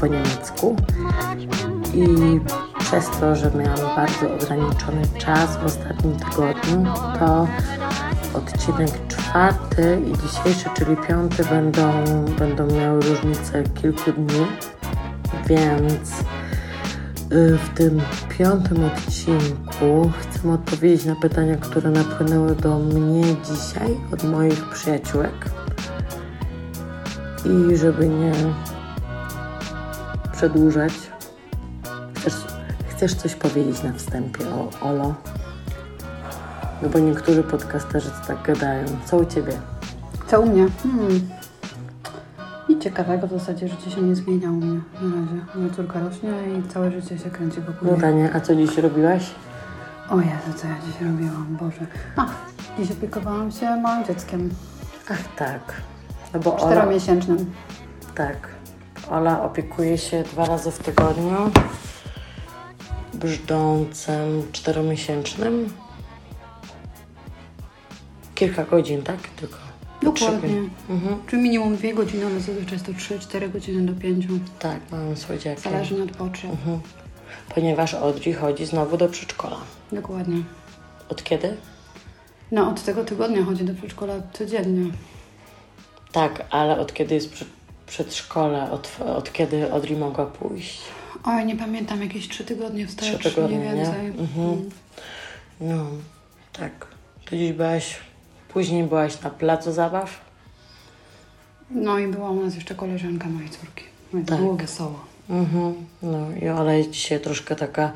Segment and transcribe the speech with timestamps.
[0.00, 0.76] Po niemiecku.
[1.94, 2.06] I
[2.78, 6.84] przez to, że miałam bardzo ograniczony czas w ostatnim tygodniu,
[7.18, 7.48] to
[8.34, 12.04] odcinek czwarty i dzisiejszy, czyli piąty, będą,
[12.38, 14.46] będą miały różnicę kilku dni,
[15.46, 16.10] więc
[17.32, 18.00] y, w tym
[18.38, 25.50] piątym odcinku chcę odpowiedzieć na pytania, które napłynęły do mnie dzisiaj od moich przyjaciółek.
[27.44, 28.32] I żeby nie
[30.38, 30.92] przedłużać,
[32.16, 32.34] chcesz,
[32.88, 35.14] chcesz coś powiedzieć na wstępie o Olo?
[36.82, 38.84] No bo niektórzy podcasterzy tak gadają.
[39.04, 39.52] Co u Ciebie?
[40.26, 40.66] Co u mnie?
[40.82, 41.28] Hmm.
[42.68, 45.44] Nic ciekawego w zasadzie życie się nie zmienia u mnie na razie.
[45.54, 48.00] Moja córka rośnie i całe życie się kręci wokół No niej.
[48.00, 49.30] Danie, a co dziś robiłaś?
[50.10, 51.86] O Jezu, co ja dziś robiłam, Boże.
[52.78, 54.50] Dziś opiekowałam się małym dzieckiem.
[55.10, 55.60] Ach tak.
[56.34, 57.50] No bo Ola, Czteromiesięcznym.
[58.14, 58.57] tak.
[59.10, 61.50] Ola opiekuje się dwa razy w tygodniu
[63.14, 65.72] brzdącym czteromiesięcznym.
[68.34, 69.20] Kilka godzin, tak?
[69.20, 69.56] Tylko.
[70.02, 70.54] Dokładnie.
[70.90, 71.16] Mhm.
[71.26, 74.26] Czyli minimum dwie godziny, ale zazwyczaj jest to 3-4 godziny do 5.
[74.58, 75.62] Tak, mam słodziaki.
[75.62, 76.50] Zależnie od potrzeb.
[76.50, 76.80] Mhm.
[77.54, 79.56] Ponieważ Audrey chodzi znowu do przedszkola.
[79.92, 80.42] Dokładnie.
[81.08, 81.56] Od kiedy?
[82.52, 84.90] No, od tego tygodnia chodzi do przedszkola codziennie.
[86.12, 87.48] Tak, ale od kiedy jest przed,
[87.88, 88.70] przedszkole?
[88.70, 90.80] Od, od kiedy Audrey mogła pójść?
[91.24, 93.64] Oj, nie pamiętam, jakieś trzy tygodnie wstecz, Trzy tygodnie, nie?
[93.64, 94.06] więcej.
[94.06, 94.48] Mhm.
[94.48, 94.70] Mm.
[95.60, 95.86] No,
[96.52, 96.86] tak.
[97.30, 97.96] To dziś byłaś,
[98.48, 100.20] później byłaś na placu zabaw?
[101.70, 103.84] No i była u nas jeszcze koleżanka mojej córki.
[104.12, 104.38] No Tak.
[104.38, 105.00] było wesoło.
[105.30, 105.74] Mhm.
[106.02, 107.92] No i Ola jest dzisiaj troszkę taka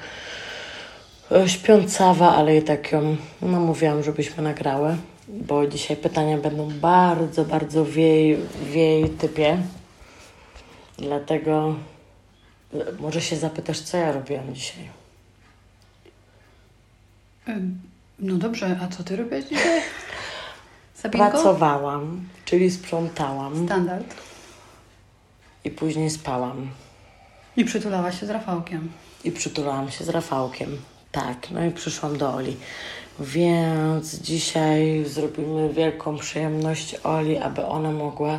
[1.32, 4.96] e, śpiącawa, ale i tak ją namówiłam, żebyśmy nagrały,
[5.28, 8.36] bo dzisiaj pytania będą bardzo, bardzo w jej,
[8.70, 9.58] w jej typie.
[10.98, 11.74] Dlatego
[13.00, 14.88] może się zapytasz, co ja robiłam dzisiaj.
[18.18, 19.82] No dobrze, a co ty robisz dzisiaj?
[20.94, 21.30] Sabinko?
[21.30, 24.14] Pracowałam, czyli sprzątałam Standard.
[25.64, 26.70] i później spałam.
[27.56, 28.92] I przytulałaś się z Rafałkiem.
[29.24, 30.78] I przytulałam się z Rafałkiem.
[31.12, 32.56] Tak, no i przyszłam do Oli.
[33.20, 38.38] Więc dzisiaj zrobimy wielką przyjemność Oli, aby ona mogła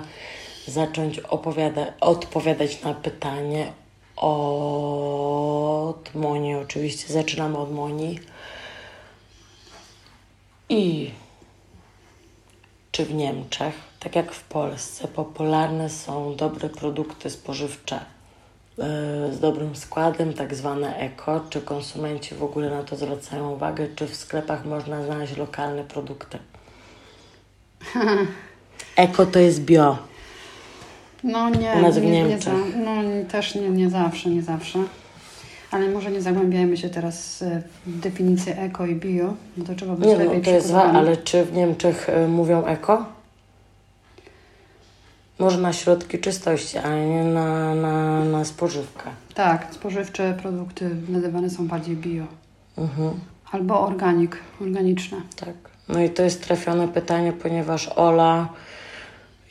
[0.68, 3.72] zacząć opowiada- odpowiadać na pytanie
[4.16, 6.56] od Moni.
[6.56, 8.19] Oczywiście zaczynamy od Moni.
[10.69, 11.12] I
[12.91, 18.02] czy w Niemczech, tak jak w Polsce, popularne są dobre produkty spożywcze e,
[19.34, 21.41] z dobrym składem, tak zwane eko?
[21.50, 23.88] Czy konsumenci w ogóle na to zwracają uwagę?
[23.96, 26.40] Czy w sklepach można znaleźć lokalne produkty?
[28.96, 29.97] Eko to jest bio.
[31.23, 32.53] No nie, U nas w nie, nie Niemczech.
[32.53, 34.79] za, no nie- też nie, nie zawsze, nie zawsze.
[35.72, 39.96] Ale może nie zagłębiajmy się teraz e, w definicję eko i bio, bo to trzeba
[39.96, 40.96] być Nie lepiej no, to jest przygotowanym.
[41.02, 43.05] ale czy w Niemczech y, mówią eko?
[45.40, 49.03] Może na środki czystości, ale nie na, na, na spożywkę.
[49.34, 52.23] Tak, spożywcze produkty nazywane są bardziej bio.
[52.78, 53.11] Mhm.
[53.52, 55.17] Albo organik, organiczne.
[55.35, 55.53] Tak.
[55.90, 58.49] No i to jest trafione pytanie, ponieważ Ola,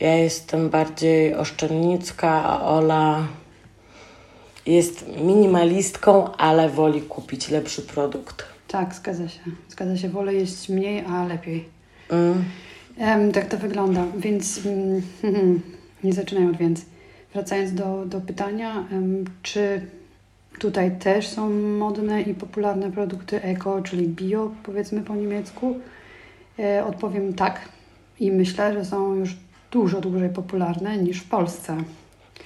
[0.01, 3.27] ja jestem bardziej oszczędnicka, a Ola
[4.67, 8.45] jest minimalistką, ale woli kupić lepszy produkt.
[8.69, 9.41] Tak, zgadza się.
[9.69, 11.69] Zgadza się, wolę jeść mniej, a lepiej.
[12.11, 12.45] Mm.
[12.99, 15.03] Em, tak to wygląda, więc mm,
[16.05, 16.85] nie zaczynając więc.
[17.33, 19.87] Wracając do, do pytania, em, czy,
[20.59, 25.77] tutaj też są modne i popularne produkty eko, czyli bio, powiedzmy po niemiecku?
[26.59, 27.61] E, odpowiem tak
[28.21, 29.37] i myślę, że są już
[29.73, 31.77] dużo dłużej popularne niż w Polsce.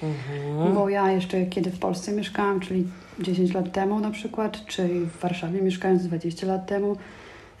[0.03, 0.73] Mhm.
[0.75, 2.87] Bo ja jeszcze kiedy w Polsce mieszkałam, czyli
[3.19, 6.97] 10 lat temu na przykład, czy w Warszawie mieszkając 20 lat temu,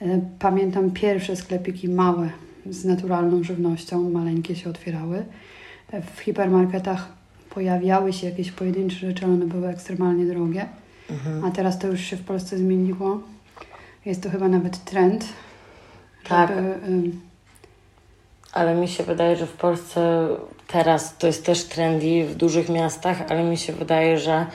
[0.01, 2.29] e, pamiętam pierwsze sklepiki małe
[2.69, 5.25] z naturalną żywnością, maleńkie się otwierały.
[6.15, 7.07] W hipermarketach
[7.49, 10.65] pojawiały się jakieś pojedyncze rzeczy, ale one były ekstremalnie drogie.
[11.09, 11.45] Mhm.
[11.45, 13.19] A teraz to już się w Polsce zmieniło.
[14.05, 15.25] Jest to chyba nawet trend,
[16.27, 16.49] Tak.
[16.49, 17.11] żeby
[18.53, 20.27] Ale mi się wydaje, że w Polsce
[20.67, 24.45] teraz to jest też trendy w dużych miastach, ale mi się wydaje, że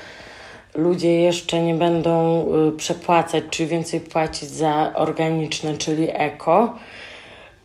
[0.75, 6.75] ludzie jeszcze nie będą y, przepłacać, czy więcej płacić za organiczne, czyli eko,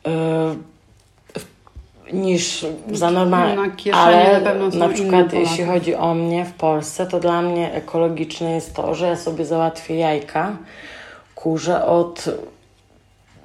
[0.08, 0.12] y,
[2.14, 3.72] niż za normalne.
[3.94, 8.76] Ale na na przykład jeśli chodzi o mnie w Polsce, to dla mnie ekologiczne jest
[8.76, 10.58] to, że ja sobie załatwię jajka
[11.36, 12.30] kurze od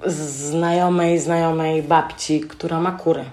[0.05, 3.25] znajomej, znajomej babci, która ma kury.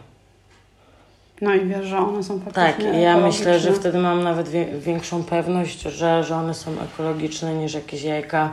[1.40, 4.48] No i wiesz, że one są Tak, faktycznie i ja myślę, że wtedy mam nawet
[4.78, 8.52] większą pewność, że, że one są ekologiczne niż jakieś jajka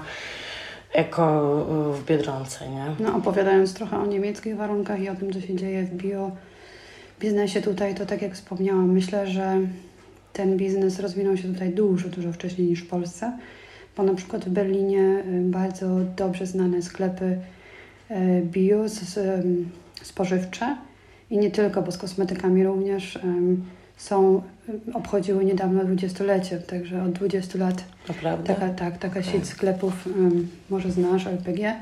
[0.93, 2.85] eko y, w Biedronce, nie?
[2.99, 6.31] No, opowiadając trochę o niemieckich warunkach i o tym, co się dzieje w bio
[7.19, 9.57] biznesie tutaj, to tak jak wspomniałam, myślę, że
[10.33, 13.37] ten biznes rozwinął się tutaj dużo, dużo wcześniej niż w Polsce,
[13.97, 17.37] bo na przykład w Berlinie y, bardzo dobrze znane sklepy
[18.43, 19.69] bio, z, ym,
[20.01, 20.77] spożywcze
[21.29, 23.19] i nie tylko, bo z kosmetykami również
[23.97, 24.41] są,
[24.93, 28.53] obchodziły niedawno dwudziestolecie, także od 20 lat Naprawdę?
[28.53, 31.75] taka, tak, taka sieć sklepów, ym, może znasz, LPG,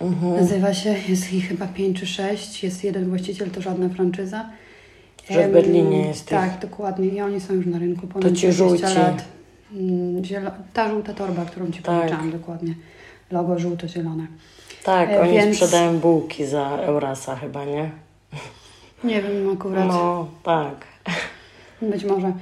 [0.00, 0.36] Mhm.
[0.36, 4.48] Nazywa się, jest ich chyba pięć czy sześć, jest jeden właściciel, to żadna franczyza.
[5.30, 6.58] Że w Berlinie jest Tak, ich.
[6.60, 7.06] dokładnie.
[7.08, 8.82] I oni są już na rynku ponad To ci 20 żółci.
[8.98, 9.24] lat.
[9.72, 12.30] Mm, Zielo- ta żółta torba, którą Ci Tak.
[12.32, 12.74] dokładnie.
[13.30, 14.26] Logo żółto-zielone.
[14.84, 17.90] Tak, E, oni więc- sprzedają bułki za Eurasa chyba, nie?
[19.04, 20.74] Nie wiem akurat, No, tak.
[21.82, 22.32] być może.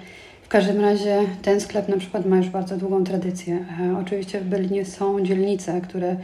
[0.43, 3.55] W każdym razie ten sklep na przykład ma już bardzo długą tradycję.
[3.81, 6.17] E, oczywiście w Berlinie są dzielnice, które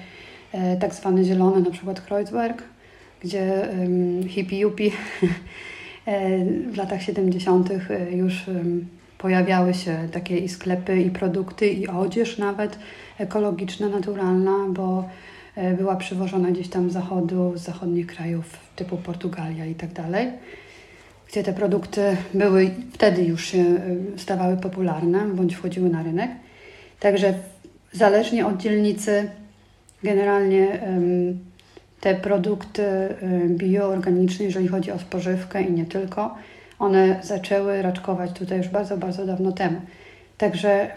[0.52, 2.62] e, tak zwane zielone, na przykład Kreuzberg,
[3.20, 4.90] gdzie um, hippie-yuppie
[6.06, 7.70] e, w latach 70.
[7.70, 8.44] e, już
[9.18, 12.78] pojawiały się takie i sklepy, i produkty, i odzież nawet
[13.18, 15.04] ekologiczna, naturalna, bo
[15.78, 20.28] była przywożona gdzieś tam z zachodu, z zachodnich krajów typu Portugalia i tak dalej,
[21.28, 26.30] gdzie te produkty były wtedy już się e, stawały popularne bądź wchodziły na rynek.
[27.00, 27.34] Także
[27.92, 29.30] zależnie od dzielnicy
[30.02, 30.80] generalnie
[32.00, 36.34] te produkty em, bioorganiczne, jeżeli chodzi o spożywkę i nie tylko,
[36.78, 39.80] one zaczęły raczkować tutaj już bardzo, bardzo dawno temu.
[40.38, 40.90] Także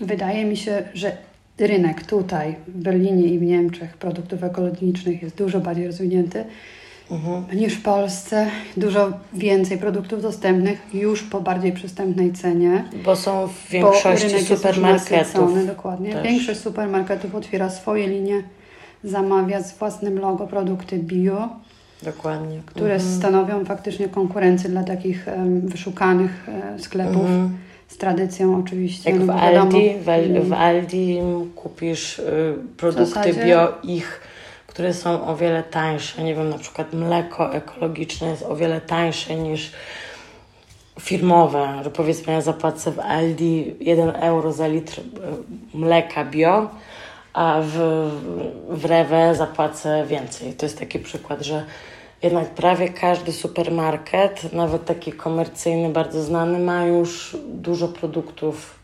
[0.00, 1.16] wydaje mi się, że
[1.58, 6.44] rynek tutaj w Berlinie i w Niemczech produktów ekologicznych jest dużo bardziej rozwinięty
[7.10, 7.44] Mhm.
[7.60, 8.46] niż w Polsce.
[8.76, 12.84] Dużo więcej produktów dostępnych już po bardziej przystępnej cenie.
[13.04, 15.66] Bo są w większości supermarketów.
[15.66, 16.12] dokładnie.
[16.12, 16.22] też.
[16.26, 18.42] Większość supermarketów otwiera swoje linie,
[19.04, 21.48] zamawia z własnym logo produkty bio,
[22.02, 22.60] Dokładnie.
[22.66, 23.12] które Mhm.
[23.18, 27.56] stanowią faktycznie konkurencję dla takich em, wyszukanych e, sklepów Mhm.
[27.92, 29.10] Z tradycją oczywiście.
[29.10, 31.20] Jak no w Aldi, w, Al- mm, w Aldi
[31.54, 34.20] kupisz y, produkty bio ich,
[34.66, 36.24] które są o wiele tańsze.
[36.24, 39.72] Nie wiem, na przykład mleko ekologiczne jest o wiele tańsze niż
[41.00, 45.02] firmowe, że powiedzmy ja zapłacę w Aldi 1 euro za litr y,
[45.74, 46.70] mleka bio,
[47.32, 47.76] a w,
[48.68, 50.52] w Rewe zapłacę więcej.
[50.52, 51.64] To jest taki przykład, że
[52.22, 58.82] jednak prawie każdy supermarket, nawet taki komercyjny, bardzo znany, ma już dużo produktów.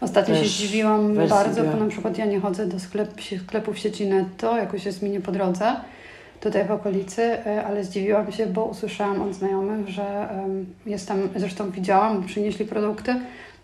[0.00, 3.10] Ostatnio się zdziwiłam bardzo, bo na przykład ja nie chodzę do sklep,
[3.44, 5.76] sklepów sieci Netto, jakoś jest mi nie po drodze
[6.40, 10.28] tutaj w okolicy, e, ale zdziwiłam się, bo usłyszałam od znajomych, że
[10.86, 13.14] jest tam, zresztą widziałam, przynieśli produkty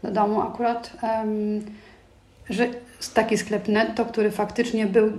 [0.03, 0.93] do domu akurat,
[2.51, 2.69] że
[3.15, 5.13] taki sklep Netto, który faktycznie był,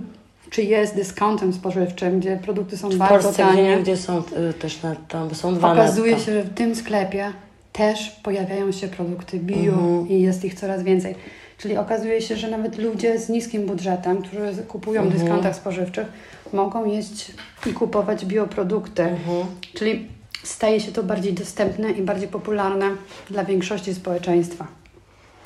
[0.50, 3.62] czy jest dyskontem spożywczym, gdzie produkty są W bardzo Polsce gdzie tanie.
[3.62, 4.18] niegdzie są
[4.50, 7.32] y, też netto, bo są dwa Okazuje się, że w tym sklepie
[7.72, 10.08] też pojawiają się produkty bio Mhm.
[10.08, 11.14] i jest ich coraz więcej.
[11.58, 15.22] Czyli okazuje się, że nawet ludzie z niskim budżetem, którzy kupują w Mhm.
[15.22, 16.06] dyskontach spożywczych,
[16.52, 17.32] mogą jeść
[17.66, 19.02] i kupować bioprodukty.
[19.02, 19.46] Mhm.
[19.74, 20.08] Czyli
[20.44, 22.90] staje się to bardziej dostępne i bardziej popularne
[23.30, 24.66] dla większości społeczeństwa.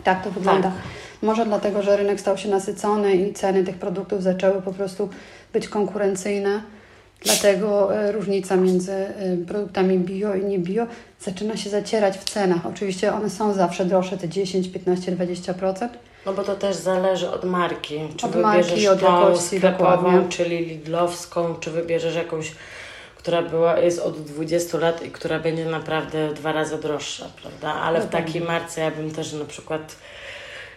[0.05, 0.73] Tak to wygląda.
[1.23, 5.09] Może dlatego, że rynek stał się nasycony i ceny tych produktów zaczęły po prostu
[5.53, 6.63] być konkurencyjne
[7.25, 10.87] Dlatego e, różnica między e, produktami bio i nie bio
[11.21, 12.67] zaczyna się zacierać w cenach.
[12.67, 15.89] Oczywiście one są zawsze droższe, te 10, 15, 20%.
[16.27, 18.01] No bo to też zależy od marki.
[18.17, 20.29] Czy Od marki, wybierzesz od tą jakości, sklepową, dokładnie.
[20.29, 22.53] czyli lidlowską, czy wybierzesz jakąś,
[23.23, 27.75] która była, jest od 20 lat i która będzie naprawdę dwa razy droższa, prawda?
[27.75, 28.27] Ale w Dokładnie.
[28.27, 29.97] takiej marce ja bym też na przykład,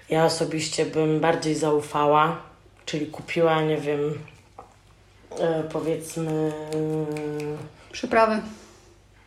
[0.09, 2.37] ja osobiście bym bardziej zaufała,
[2.85, 4.19] czyli kupiła, nie wiem,
[5.39, 6.51] e, powiedzmy
[7.91, 8.41] Przyprawy.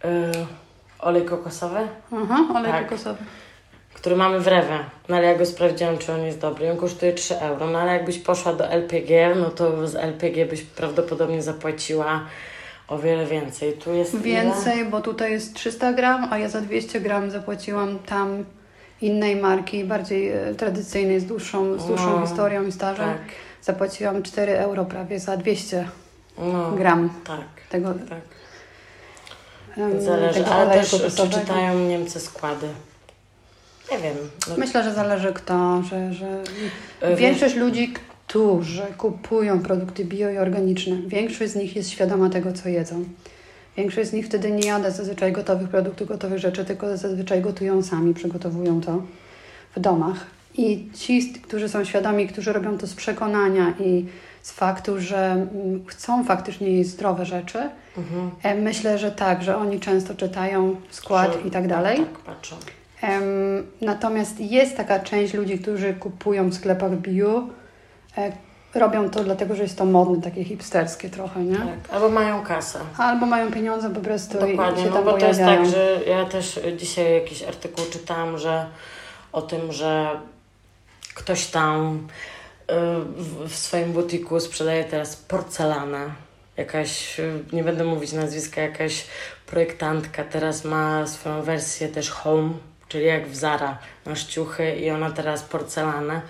[0.04, 0.32] e,
[0.98, 1.88] olej kokosowy.
[2.12, 2.88] Aha, olej Tak.
[2.88, 3.18] kokosowy.
[3.94, 4.78] który mamy w Rewe.
[5.08, 6.70] No ale ja go sprawdziłam, czy on jest dobry.
[6.70, 7.66] On kosztuje 3 euro.
[7.66, 12.20] No ale jakbyś poszła do LPG, no to z LPG byś prawdopodobnie zapłaciła
[12.88, 13.72] o wiele więcej.
[13.72, 14.22] Tu jest ile?
[14.22, 18.44] Więcej, bo tutaj jest 300 gram, a ja za 200 gram zapłaciłam tam
[19.00, 23.08] innej marki, bardziej e, tradycyjnej, z dłuższą, z dłuższą No, historią i stażem.
[23.08, 23.18] Tak.
[23.62, 25.88] Zapłaciłam 4 euro prawie za 200
[26.38, 27.40] No, gram tak,
[27.70, 28.18] tego, tak.
[29.76, 32.68] em, Zależy, tego ale też czy czytają Niemcy składy.
[33.92, 34.16] Nie wiem.
[34.48, 36.42] No, Myślę, że zależy kto, że, że
[37.00, 37.94] e, większość ludzi,
[38.28, 43.04] którzy kupują produkty bio i organiczne, większość z nich jest świadoma tego, co jedzą.
[43.76, 48.14] Większość z nich wtedy nie jada zazwyczaj gotowych produktów, gotowych rzeczy, tylko zazwyczaj gotują sami,
[48.14, 49.02] przygotowują to
[49.76, 50.26] w domach.
[50.56, 54.06] I ci, którzy są świadomi, którzy robią to z przekonania i
[54.42, 57.58] z faktu, że mm, chcą faktycznie jeść zdrowe rzeczy,
[57.98, 58.30] Mhm.
[58.42, 61.96] e, myślę, że tak, że oni często czytają skład Że- i tak dalej.
[61.98, 62.56] Tak, patrzą.
[63.80, 67.48] Natomiast jest taka część ludzi, którzy kupują w sklepach bio.
[68.16, 68.32] E,
[68.74, 71.56] robią to dlatego, że jest to modne, takie hipsterskie trochę, nie?
[71.56, 71.92] Tak.
[71.92, 72.78] Albo mają kasę.
[72.98, 75.64] Albo mają pieniądze po prostu i Dokładnie, się no tam bo to jest pojawiają.
[75.64, 78.66] tak, że ja też dzisiaj jakiś artykuł czytałam, że
[79.32, 80.20] o tym, że
[81.14, 82.08] ktoś tam
[82.70, 82.74] y,
[83.48, 86.10] w, swoim butiku sprzedaje teraz porcelanę.
[86.56, 89.06] Jakaś, y, nie będę mówić nazwiska, jakaś
[89.46, 92.50] projektantka teraz ma swoją wersję też home,
[92.88, 96.20] czyli jak w Zara masz ciuchy i ona teraz porcelanę.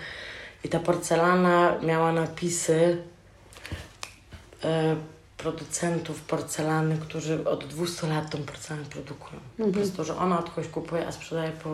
[0.63, 2.97] I ta porcelana miała napisy
[4.63, 4.95] e,
[5.37, 9.39] producentów porcelany, którzy od 200 lat tą porcelanę produkują.
[9.57, 9.71] Po Mhm.
[9.73, 11.69] prostu, że ona od kogoś kupuje, a sprzedaje po,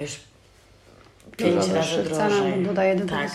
[0.00, 0.20] wiesz,
[1.38, 2.64] Dużo pięć razy drożej.
[2.64, 3.30] dodaje do Tak.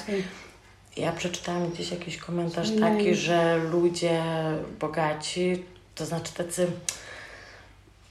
[0.98, 2.80] Ja przeczytałam gdzieś jakiś komentarz Nie.
[2.80, 4.24] taki, że ludzie
[4.80, 5.64] bogaci,
[5.96, 6.68] to znaczy tacy,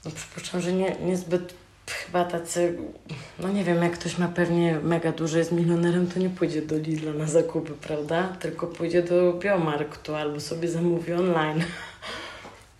[0.05, 1.53] no przypuszczam, że nie, niezbyt
[1.87, 2.77] chyba tacy,
[3.39, 6.77] no nie wiem, jak ktoś ma pewnie mega duży, jest milionerem, to nie pójdzie do
[6.77, 8.27] Lidla na zakupy, prawda?
[8.39, 11.63] Tylko pójdzie do Biomarktu albo sobie zamówi online.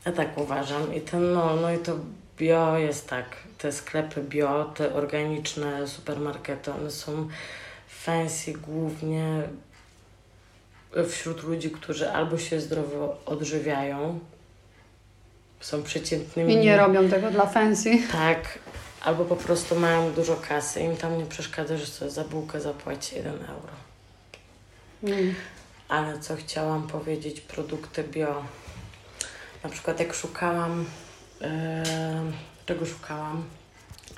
[0.05, 0.95] Ja tak uważam.
[0.95, 1.95] I ten, no, no i to
[2.37, 3.25] bio jest tak,
[3.57, 7.27] te sklepy bio, te organiczne supermarkety, one są
[7.87, 9.43] fancy głównie
[11.09, 14.19] wśród ludzi, którzy albo się zdrowo odżywiają,
[15.59, 16.53] są przeciętnymi.
[16.53, 17.97] I nie robią tego dla fancy.
[18.11, 18.59] Tak,
[19.03, 20.79] albo po prostu mają dużo kasy.
[20.79, 23.73] Im tam nie przeszkadza, że sobie za bułkę zapłaci 1 euro.
[25.03, 25.35] Mm.
[25.89, 28.43] Ale co chciałam powiedzieć, produkty bio.
[29.63, 30.85] Na przykład jak szukałam,
[31.41, 31.83] e,
[32.65, 33.43] czego szukałam?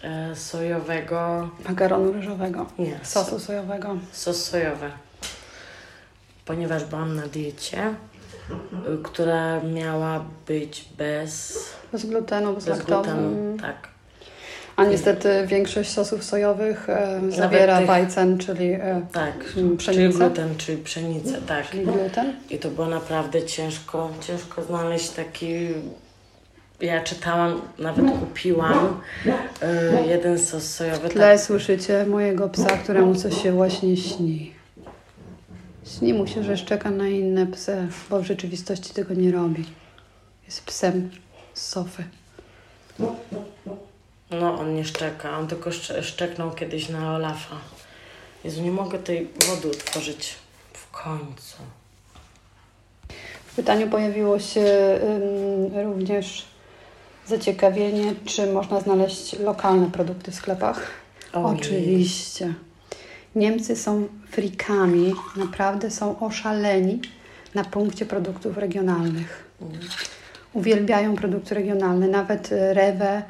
[0.04, 3.98] E, sojowego, Makaronu ryżowego, nie, sosu sojowego.
[4.12, 4.92] sos sojowy.
[6.46, 7.94] Ponieważ byłam na diecie,
[8.50, 11.60] y, która miała być bez,
[11.92, 13.58] Bez glutenu, bez, bez glutenu.
[13.62, 13.95] Tak.
[14.76, 20.18] A niestety większość sosów sojowych e, zawiera tych- bajcen, czyli, e, Tak, mm, czyli pszenicę,
[20.20, 21.70] gluten, czyli pszenicę, tak.
[21.70, 22.34] czyli gluten.
[22.50, 25.68] I to było naprawdę ciężko, ciężko znaleźć taki.
[26.82, 31.10] Ja czytałam, nawet kupiłam y, jeden sos sojowy.
[31.10, 34.54] W tle słyszycie mojego psa, któremu coś się właśnie śni.
[35.86, 39.66] Śni mu się, że szczeka na inne psy, bo w rzeczywistości tego nie robi.
[40.46, 41.10] Jest psem
[41.54, 42.04] z sofy.
[44.32, 47.56] No, on nie szczeka, on tylko szcze- szczeknął kiedyś na Olafa.
[48.44, 50.36] Jezu, nie mogę tej wody utworzyć
[50.74, 51.58] w końcu.
[53.46, 56.46] W pytaniu pojawiło się ym, również
[57.28, 60.88] zaciekawienie, czy można znaleźć lokalne produkty w sklepach.
[61.34, 62.54] Oczywiście.
[63.36, 67.02] Niemcy są frikami, naprawdę są oszaleni
[67.56, 69.50] na punkcie produktów regionalnych.
[70.54, 73.24] Uwielbiają produkty regionalne, nawet Rewe,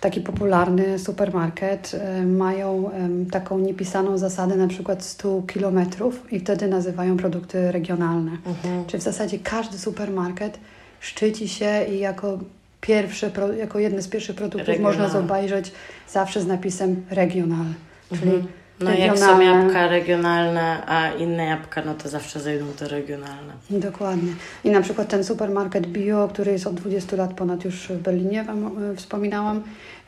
[0.00, 2.90] taki popularny supermarket, e, mają
[3.30, 8.30] taką niepisaną zasadę na przykład 100 kilometrów i wtedy nazywają produkty regionalne.
[8.46, 8.84] Mhm.
[8.86, 10.58] Czy w zasadzie każdy supermarket
[11.00, 12.38] szczyci się i jako
[12.80, 14.92] pierwszy, jako jedne z pierwszych produktów Regional.
[14.92, 15.72] można zobaczyć
[16.08, 17.66] zawsze z napisem regional,
[18.08, 18.46] czyli Mhm.
[18.80, 23.52] No jak są jabłka regionalne, a inne jabłka, no to zawsze zejdą te regionalne.
[23.70, 24.32] Dokładnie.
[24.64, 28.44] I na przykład ten supermarket bio, który jest od 20 lat ponad już w Berlinie,
[28.44, 29.62] Wam e, wspominałam,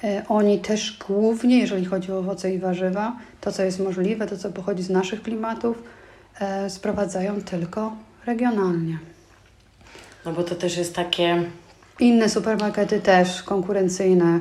[0.04, 4.36] e, oni też głównie, jeżeli chodzi o owoce i warzywa, to co jest możliwe, to
[4.36, 5.82] co pochodzi z naszych klimatów,
[6.40, 7.92] e, sprowadzają tylko
[8.26, 8.98] regionalnie.
[10.24, 11.42] No bo to też jest takie...
[12.00, 14.40] Inne supermarkety też konkurencyjne,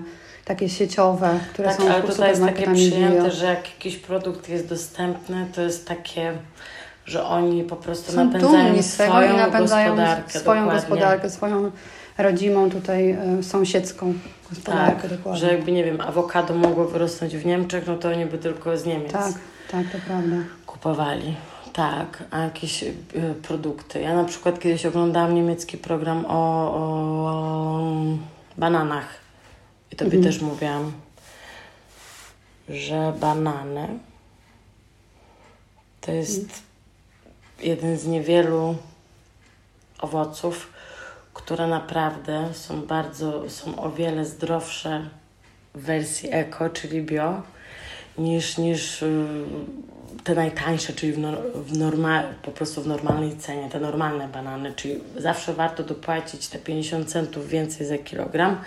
[0.49, 3.31] takie sieciowe, które tak, są ale tutaj jest takie przyjęte, bio.
[3.31, 6.33] że jak jakiś produkt jest dostępny, to jest takie,
[7.05, 10.39] że oni po prostu są napędzają swoją napędzają gospodarkę.
[10.39, 10.81] Swoją dokładnie.
[10.81, 11.71] gospodarkę, swoją
[12.17, 14.13] rodzimą tutaj y, sąsiedzką
[14.49, 15.01] gospodarkę.
[15.01, 15.41] Tak, dokładnie.
[15.41, 18.85] że jakby, nie wiem, awokado mogło wyrosnąć w Niemczech, no to oni by tylko z
[18.85, 19.33] Niemiec tak,
[19.71, 20.35] tak, to prawda.
[20.65, 21.35] kupowali.
[21.73, 22.93] Tak, a jakieś y,
[23.41, 24.01] produkty.
[24.01, 27.81] Ja na przykład kiedyś oglądałam niemiecki program o, o
[28.57, 29.28] bananach.
[29.99, 30.23] Tobie mhm.
[30.23, 30.91] też mówiłam,
[32.69, 33.87] że banany
[36.01, 36.61] to jest mhm.
[37.59, 38.75] jeden z niewielu
[39.99, 40.73] owoców,
[41.33, 45.09] które naprawdę są bardzo, są o wiele zdrowsze
[45.75, 47.41] w wersji eko, czyli bio,
[48.17, 49.25] niż, niż y,
[50.23, 54.73] te najtańsze, czyli w, no, w norma, po prostu w normalnej cenie, te normalne banany,
[54.75, 58.61] czyli zawsze warto dopłacić te 50 centów więcej za kilogram,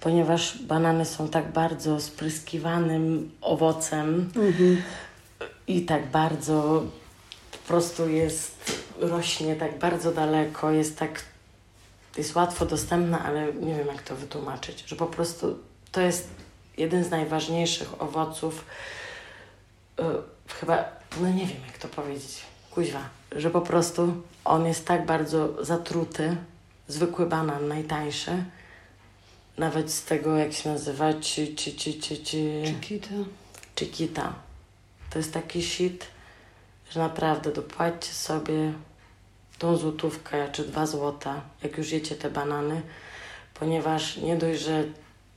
[0.00, 4.82] ponieważ banany są tak bardzo spryskiwanym owocem mhm.
[5.66, 6.84] i tak bardzo
[7.52, 11.22] po prostu jest, rośnie tak bardzo daleko, jest tak,
[12.18, 15.58] jest łatwo dostępna, ale nie wiem jak to wytłumaczyć, że po prostu
[15.92, 16.28] to jest
[16.76, 18.64] jeden z najważniejszych owoców,
[19.98, 20.04] yy,
[20.48, 20.84] chyba,
[21.20, 23.00] no nie wiem jak to powiedzieć, kuźwa,
[23.32, 26.36] że po prostu on jest tak bardzo zatruty,
[26.88, 28.44] zwykły banan, najtańszy,
[29.58, 32.62] nawet z tego, jak się nazywa, ci, ci, ci, ci, ci...
[32.66, 33.14] Chiquita.
[33.78, 34.32] Chiquita.
[35.10, 36.06] To jest taki shit,
[36.90, 38.72] że naprawdę dopłaćcie sobie
[39.58, 42.82] tą złotówkę czy dwa złota, jak już jecie te banany,
[43.54, 44.84] ponieważ nie dość, że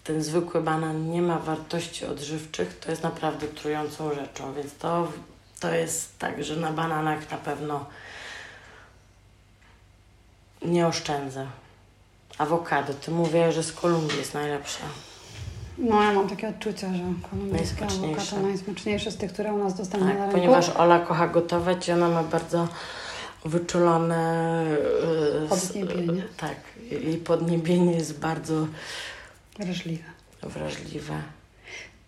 [0.03, 5.11] ten zwykły banan nie ma wartości odżywczych, to jest naprawdę trującą rzeczą, więc to,
[5.59, 7.85] to jest tak, że na bananach na pewno
[10.61, 11.47] nie oszczędzę.
[12.39, 12.93] Awokado.
[12.93, 14.84] Ty mówię, że z Kolumbii jest najlepsza.
[15.78, 20.10] No, ja mam takie odczucie, że kolumbijskie awokado najsmaczniejsze z tych, które u nas dostępne
[20.10, 20.39] tak, na rynku.
[20.39, 22.67] ponieważ Ola kocha gotować i ona ma bardzo
[23.45, 24.65] wyczulone...
[25.45, 26.23] Y, podniebienie.
[26.38, 26.56] Tak.
[27.13, 28.67] I podniebienie jest bardzo...
[29.60, 30.04] Wrażliwe.
[30.43, 31.21] Wrażliwe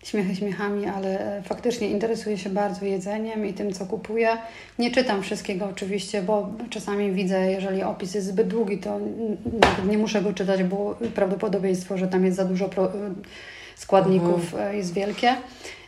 [0.02, 4.28] śmiechy śmiechami, ale faktycznie interesuję się bardzo jedzeniem i tym, co kupuję.
[4.78, 8.98] Nie czytam wszystkiego oczywiście, bo czasami widzę, jeżeli opis jest zbyt długi, to
[9.60, 12.70] nawet nie muszę go czytać, bo prawdopodobieństwo, że tam jest za dużo
[13.76, 14.76] składników mhm.
[14.76, 15.34] jest wielkie.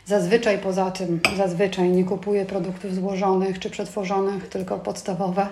[0.05, 5.47] Zazwyczaj poza tym, zazwyczaj nie kupuję produktów złożonych czy przetworzonych, tylko podstawowe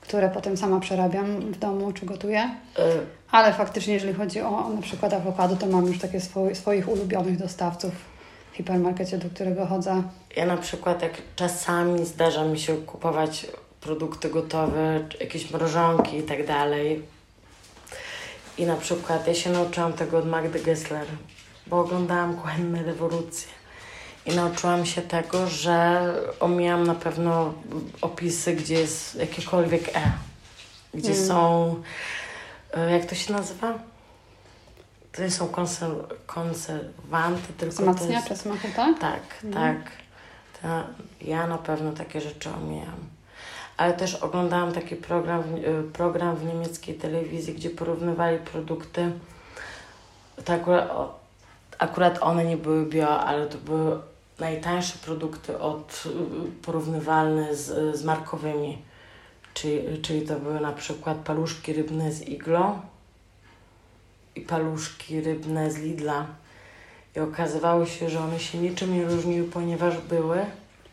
[0.00, 2.50] które potem sama przerabiam w domu czy gotuję.
[2.78, 2.82] Y.
[3.30, 7.38] Ale faktycznie, jeżeli chodzi o na przykład awokado, to mam już takie swoi, swoich ulubionych
[7.38, 7.92] dostawców
[8.52, 10.02] w hipermarkecie, do którego chodzę.
[10.36, 13.46] Ja na przykład, jak czasami zdarza mi się kupować
[13.80, 17.02] produkty gotowe, jakieś mrożonki i tak dalej.
[18.58, 21.06] I na przykład ja się nauczyłam tego od Magdy Gessler,
[21.66, 23.59] bo oglądałam Kuchenne Rewolucję.
[24.26, 26.06] I nauczyłam się tego, że
[26.40, 27.54] omijam na pewno
[28.00, 30.12] opisy, gdzie jest jakiekolwiek E.
[30.94, 31.26] Gdzie mm.
[31.26, 31.74] są,
[32.74, 33.78] e, jak to się nazywa?
[35.12, 35.90] To nie są konser
[36.26, 38.42] konserwanty, tylko Wzmacniacze jest...
[38.42, 38.98] smaku, tak?
[38.98, 39.54] Tak, mm.
[39.54, 39.92] tak.
[40.62, 40.68] To
[41.20, 42.96] ja na pewno takie rzeczy omijam.
[43.76, 49.10] Ale też oglądałam taki program, e, program w niemieckiej telewizji, gdzie porównywali produkty.
[50.44, 50.90] To akurat,
[51.78, 53.98] akurat one nie były bio, ale to były
[54.40, 58.78] najtańsze produkty od, y, porównywalne z, z markowymi.
[59.54, 62.80] Czyli, czyli to były na przykład paluszki rybne z Iglo
[64.36, 66.26] i paluszki rybne z Lidla.
[67.16, 70.46] I okazywało się, że one się niczym nie różniły, ponieważ były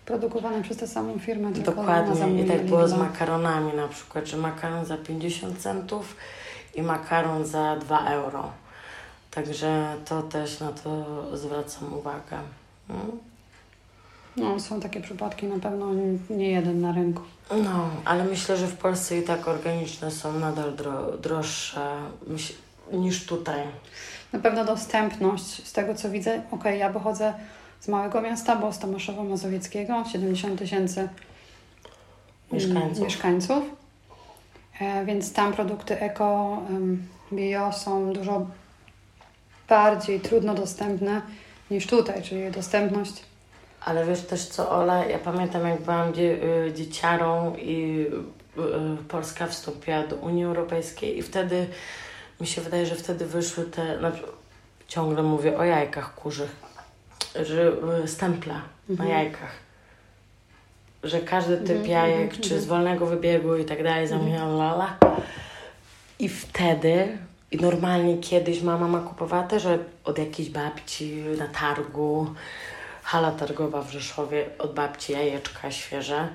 [0.06, 1.52] produkowane przez tę samą firmę.
[1.52, 2.44] Dokładnie.
[2.44, 6.16] I tak było z makaronami na przykład, że makaron za 50 centów
[6.76, 8.52] i makaron za 2 euro.
[9.32, 11.06] Także to też na to
[11.38, 12.38] zwracam uwagę.
[12.88, 13.20] Hmm?
[14.38, 15.88] No, są takie przypadki na pewno
[16.30, 17.22] nie jeden na rynku.
[17.64, 21.96] No, ale myślę, że w Polsce i tak organiczne są nadal dro droższe
[22.92, 23.62] niż tutaj.
[24.34, 27.34] Na pewno dostępność, z tego co widzę, ok, ja pochodzę
[27.80, 31.12] z małego miasta, bo z Tomaszowa Mazowieckiego, 70 tysięcy mm,
[32.52, 33.04] mieszkańców.
[33.04, 33.64] mieszkańców.
[34.80, 36.62] E, więc tam produkty eko,
[37.34, 38.48] bio są dużo
[39.70, 41.22] bardziej trudno dostępne
[41.72, 43.24] niż tutaj, czyli dostępność
[43.82, 48.06] Ale wiesz też co, Ola, ja pamiętam jak byłam dzie y, dzieciarą i
[48.58, 51.68] y, Polska wstąpiła do Unii Europejskiej i wtedy,
[52.42, 54.12] mi się wydaje, że wtedy wyszły te, no,
[54.88, 56.56] ciągle mówię o jajkach kurzych,
[57.44, 57.72] że
[58.04, 58.54] y, stemple
[58.90, 59.52] na jajkach.
[61.04, 62.62] Że każdy typ Mhm, jajek, mhm, czy mhm.
[62.62, 64.98] z wolnego wybiegu i tak dalej, zamieniam lala.
[66.20, 67.18] I wtedy,
[67.52, 69.68] i normalnie kiedyś mama ma kupowała też
[70.04, 72.28] od jakiejś babci na targu,
[73.08, 76.28] hala targowa w Rzeszowie, od babci jajeczka świeże,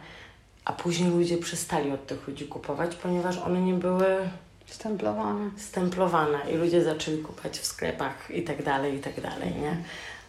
[0.65, 4.17] a później ludzie przestali od tych ludzi kupować, ponieważ one nie były
[4.67, 5.51] Stemplowane.
[5.59, 9.77] stemplowane i ludzie zaczęli kupować w sklepach i tak dalej, i tak dalej, nie?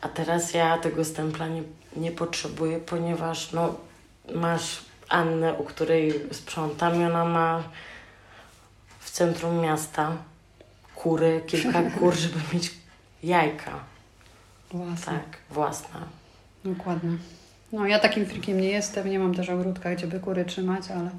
[0.02, 1.64] A teraz ja tego stempla nie,
[1.96, 3.76] nie potrzebuję, ponieważ no,
[4.36, 7.64] masz Annę, u której sprzątam i ona ma
[9.00, 10.18] w centrum miasta
[10.96, 12.72] kury, kilka kur, żeby mieć
[13.24, 13.72] jajka,
[14.72, 15.06] Własne.
[15.06, 16.23] tak, własne.
[16.66, 17.18] Dokładnie.
[17.72, 21.10] No ja takim frikiem nie jestem, nie mam też ogródka, gdzie by kury trzymać, ale,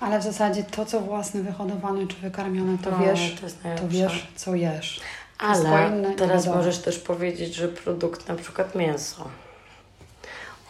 [0.00, 3.46] ale w zasadzie to, co własne, wyhodowane czy wykarmione, to No, wiesz, to
[3.82, 5.00] to wiesz, co jesz.
[5.38, 9.28] Ale teraz możesz też powiedzieć, że produkt, na przykład mięso.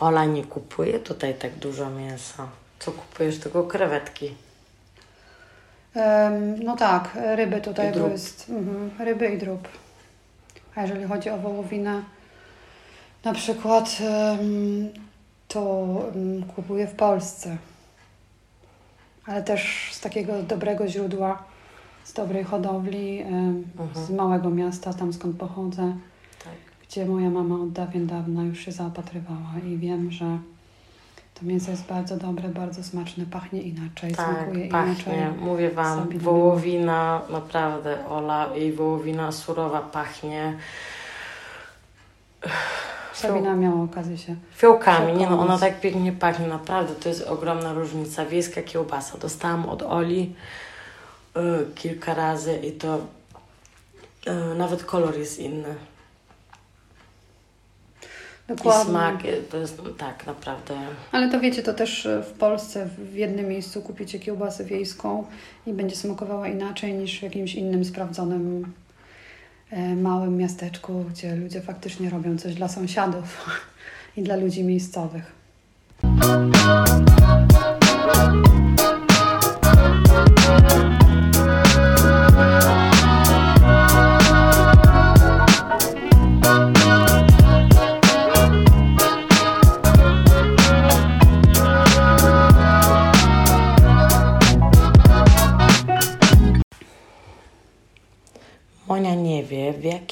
[0.01, 2.49] Ola nie kupuje tutaj tak dużo mięsa.
[2.79, 3.39] Co kupujesz?
[3.39, 4.35] Tylko krewetki.
[5.95, 9.69] Em, no tak, ryby tutaj I jest mhm, ryby i drób.
[10.75, 12.03] A jeżeli chodzi o wołowinę,
[13.25, 13.99] na przykład
[15.49, 15.87] to
[16.57, 17.57] kupuję w Polsce.
[19.27, 21.43] Ale też z takiego dobrego źródła,
[22.05, 24.07] z dobrej hodowli, em, Mhm.
[24.07, 25.97] z małego miasta, tam skąd pochodzę,
[26.45, 26.53] Tak.
[26.89, 30.39] gdzie moja mama od dawien dawna już się zaopatrywała i wiem, że
[31.35, 34.93] to mięso jest bardzo dobre, bardzo smaczne, pachnie inaczej, Tak, smakuje pachnie.
[35.15, 35.39] inaczej.
[35.41, 40.57] Mówię Wam, wołowina, naprawdę, Ola, jej wołowina surowa pachnie
[43.13, 45.13] Sabina miała okazję się fiołkami.
[45.13, 48.27] Nie no, ona tak pięknie pachnie, naprawdę, to jest ogromna różnica.
[48.27, 49.19] Wiejska kiełbasa.
[49.19, 50.35] Dostałam od Oli
[51.37, 51.41] y,
[51.75, 52.99] kilka razy i to
[54.27, 55.75] y, nawet kolor jest inny.
[58.49, 58.91] I Dokładnie.
[58.91, 60.75] smak, y, to jest tak naprawdę.
[61.13, 65.25] Ale to wiecie, to też e, w Polsce w jednym miejscu kupicie kiełbasę wiejską
[65.67, 68.73] i będzie smakowała inaczej niż w jakimś innym sprawdzonym
[69.97, 73.47] małym miasteczku, gdzie ludzie faktycznie robią coś dla sąsiadów
[74.17, 75.33] i dla ludzi miejscowych.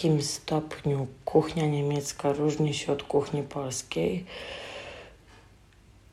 [0.01, 4.25] Jakim stopniu kuchnia niemiecka różni się od kuchni polskiej.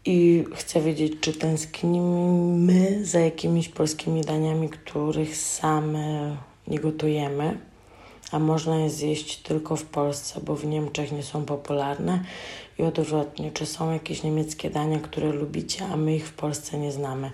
[0.05, 7.57] I chcę wiedzieć, czy tęsknimy za jakimiś polskimi daniami, których same nie gotujemy,
[8.31, 12.23] a można je zjeść tylko w Polsce, bo w Niemczech nie są popularne.
[12.79, 16.91] I odwrotnie, czy są jakieś niemieckie dania, które lubicie, a my ich w Polsce nie
[16.91, 17.31] znamy?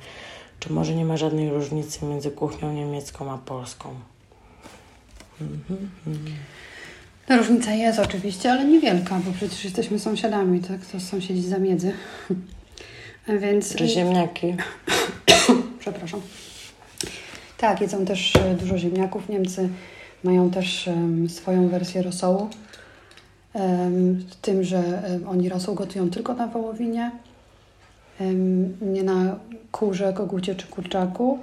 [0.59, 4.12] Czy może nie ma żadnej różnicy między kuchnią niemiecką a polską?
[7.25, 10.85] Ta różnica jest oczywiście, ale niewielka, bo przecież jesteśmy sąsiadami, tak?
[10.85, 11.93] To sąsiedzi zamiedzy.
[13.41, 14.55] Więc Czy ziemniaki?
[15.79, 16.21] Przepraszam.
[17.57, 19.29] Tak, jedzą też e, dużo ziemniaków.
[19.29, 19.69] Niemcy
[20.23, 22.49] mają też em, swoją wersję rosołu.
[24.29, 27.11] W tym, że em, oni rosół gotują tylko na wołowinie,
[28.81, 29.39] nie na
[29.71, 31.39] kurze, kogucie czy kurczaku.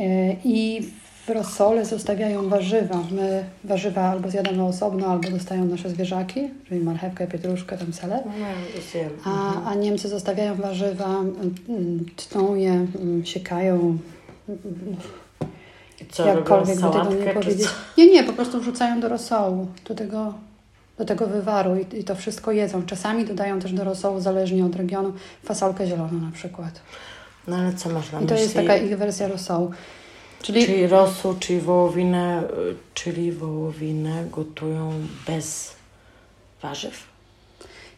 [0.00, 0.88] E, I
[1.26, 3.02] w rosole zostawiają warzywa.
[3.10, 8.22] My warzywa albo zjadamy osobno, albo dostają nasze zwierzaki, czyli marchewkę, pietruszkę, tam seler.
[8.26, 8.32] No,
[8.74, 9.10] to zjem.
[9.24, 11.06] A, a Niemcy zostawiają warzywa,
[11.68, 13.98] mm, tną je, mm, siekają,
[16.00, 17.68] I co, robią jakkolwiek by tego sałatkę, nie czy powiedzieć.
[17.98, 20.34] Nie, nie, po prostu wrzucają do rosołu, do tego,
[20.98, 22.82] do tego wywaru i, i to wszystko jedzą.
[22.86, 25.12] Czasami dodają też do rosołu, zależnie od regionu,
[25.44, 26.80] fasolkę zieloną na przykład.
[27.48, 28.42] No ale co masz na I to myśli?
[28.42, 29.70] jest taka ich wersja rosołu.
[30.46, 34.92] Czyli, Czyli rosół, czyli wołowinę, y, czyli wołowinę gotują
[35.26, 35.72] bez
[36.62, 37.04] warzyw?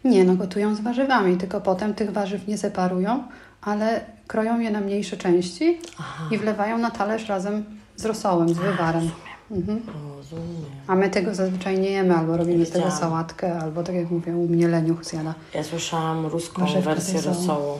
[0.04, 3.24] nie, no gotują z warzywami, tylko potem tych warzyw nie separują,
[3.62, 7.64] ale kroją je na mniejsze części Aha, i wlewają na talerz razem
[7.96, 9.11] z rosołem, z wywarem.
[9.50, 9.82] Mhm.
[10.16, 10.64] rozumiem.
[10.87, 14.37] A my tego zazwyczaj nie jemy, albo robimy z tego sałatkę, albo tak jak mówię,
[14.37, 15.34] u mnie leniuch zjada.
[15.54, 17.78] Ja słyszałam ruską Warzywka wersję rosołu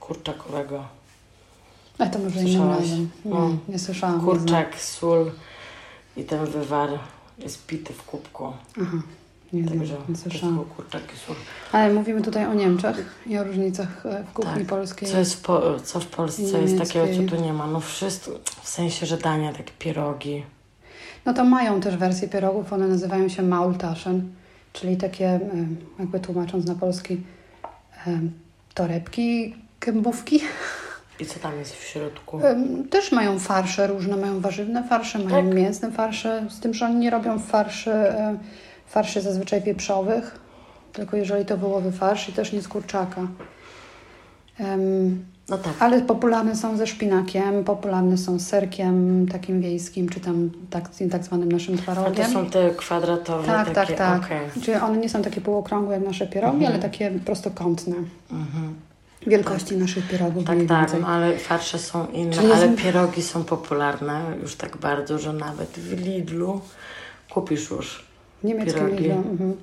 [0.00, 0.99] kurczakowego.
[2.00, 3.08] A to może innym razem.
[3.24, 3.50] Nie, No.
[3.68, 4.18] nie słyszałam.
[4.18, 4.24] nie.
[4.24, 5.30] Kurczak, sól
[6.16, 6.88] i ten wywar
[7.38, 8.52] jest pity w kubku.
[8.82, 8.96] Aha.
[9.52, 10.54] Nie Także nie słyszałam.
[10.54, 11.34] było kurczaki są.
[11.72, 14.66] Ale mówimy tutaj o Niemczech i o różnicach e, w kuchni Tak.
[14.66, 15.08] polskiej.
[15.08, 17.66] Co, jest po, co w Polsce jest takiego, co tu nie ma?
[17.66, 18.30] No wszystko,
[18.62, 20.42] w sensie, że dania, takie pierogi.
[21.26, 24.32] No to mają też wersje pierogów, one nazywają się Maultaschen,
[24.72, 27.20] czyli takie, em, jakby tłumacząc na polski,
[28.06, 28.32] em,
[28.74, 30.40] torebki, kębówki.
[31.20, 32.40] I co tam jest w środku?
[32.90, 35.54] Też mają farsze różne, mają warzywne farsze, mają Tak.
[35.54, 38.38] mięsne farsze, z tym, że oni nie robią farszy, em,
[38.86, 40.40] farszy zazwyczaj wieprzowych,
[40.92, 43.26] tylko jeżeli to wołowy farsz i też nie z kurczaka.
[45.48, 50.50] No tak, Ale popularne są ze szpinakiem, popularne są z serkiem takim wiejskim, czy tam
[50.70, 52.26] tak, tak zwanym naszym a to twarogiem.
[52.32, 54.24] są te kwadratowe Tak, takie, tak, tak.
[54.24, 54.62] okej.
[54.62, 56.72] Czyli one nie są takie półokrągłe jak nasze pierogi, Mhm.
[56.72, 57.94] ale takie prostokątne.
[58.32, 58.74] Mhm.
[59.26, 63.44] Wielkości naszych pierogów Tak, tak, no ale farsze są inne, Czyli ale jest- pierogi są
[63.44, 66.60] popularne już tak bardzo, że nawet w Lidlu
[67.30, 68.04] kupisz już.
[68.42, 69.02] W niemieckim pierogi.
[69.02, 69.16] Lidlu.
[69.30, 69.56] Mhm.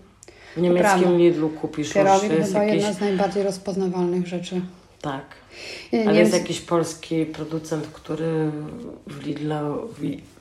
[0.56, 1.18] W niemieckim prawda.
[1.18, 2.34] Lidlu kupisz Pierogi już.
[2.34, 4.62] to Jest chyba jakiś, jedna z najbardziej rozpoznawalnych rzeczy.
[5.02, 5.24] tak.
[6.08, 8.52] Ale jest jakiś polski producent, który
[9.08, 9.56] w Lidlu,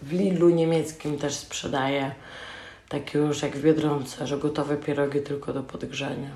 [0.02, 2.10] w Lidlu niemieckim też sprzedaje
[2.88, 6.28] takie już jak w Biedronce, że gotowe pierogi tylko do podgrzania.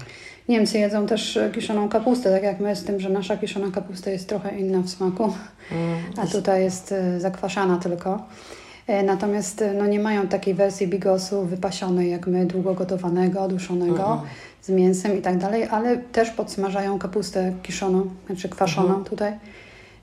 [0.50, 4.10] Niemcy jedzą też e, kiszoną kapustę, tak jak my, z tym, że nasza kiszona kapusta
[4.10, 5.22] jest trochę inna w smaku.
[5.72, 5.98] Mm.
[6.16, 8.22] a tutaj jest e, zakwaszana tylko.
[8.86, 14.20] E, Natomiast no, nie mają takiej wersji bigosu wypasionej jak my, długo gotowanego, duszonego, Mhm.
[14.62, 19.04] z mięsem i tak dalej, ale też podsmażają kapustę kiszoną, znaczy kwaszoną Mhm.
[19.04, 19.32] tutaj.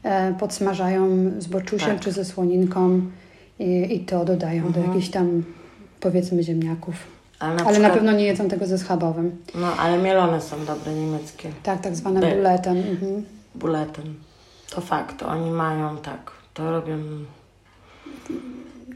[0.03, 1.07] E, Podsmażają
[1.39, 1.99] z boczusiem Tak.
[1.99, 3.01] czy ze słoninką
[3.59, 4.87] i, i to dodają do Mhm.
[4.87, 5.43] jakichś tam
[5.99, 6.95] powiedzmy ziemniaków.
[7.39, 9.37] Ale na, ale przykład, na pewno nie jedzą tego ze schabowym.
[9.55, 11.49] No, ale mielone są dobre niemieckie.
[11.63, 12.77] Tak, tak zwane Be- buletem.
[12.77, 13.25] Mhm.
[13.55, 14.15] Buletem.
[14.69, 16.31] To fakt, oni mają tak.
[16.53, 16.97] To robią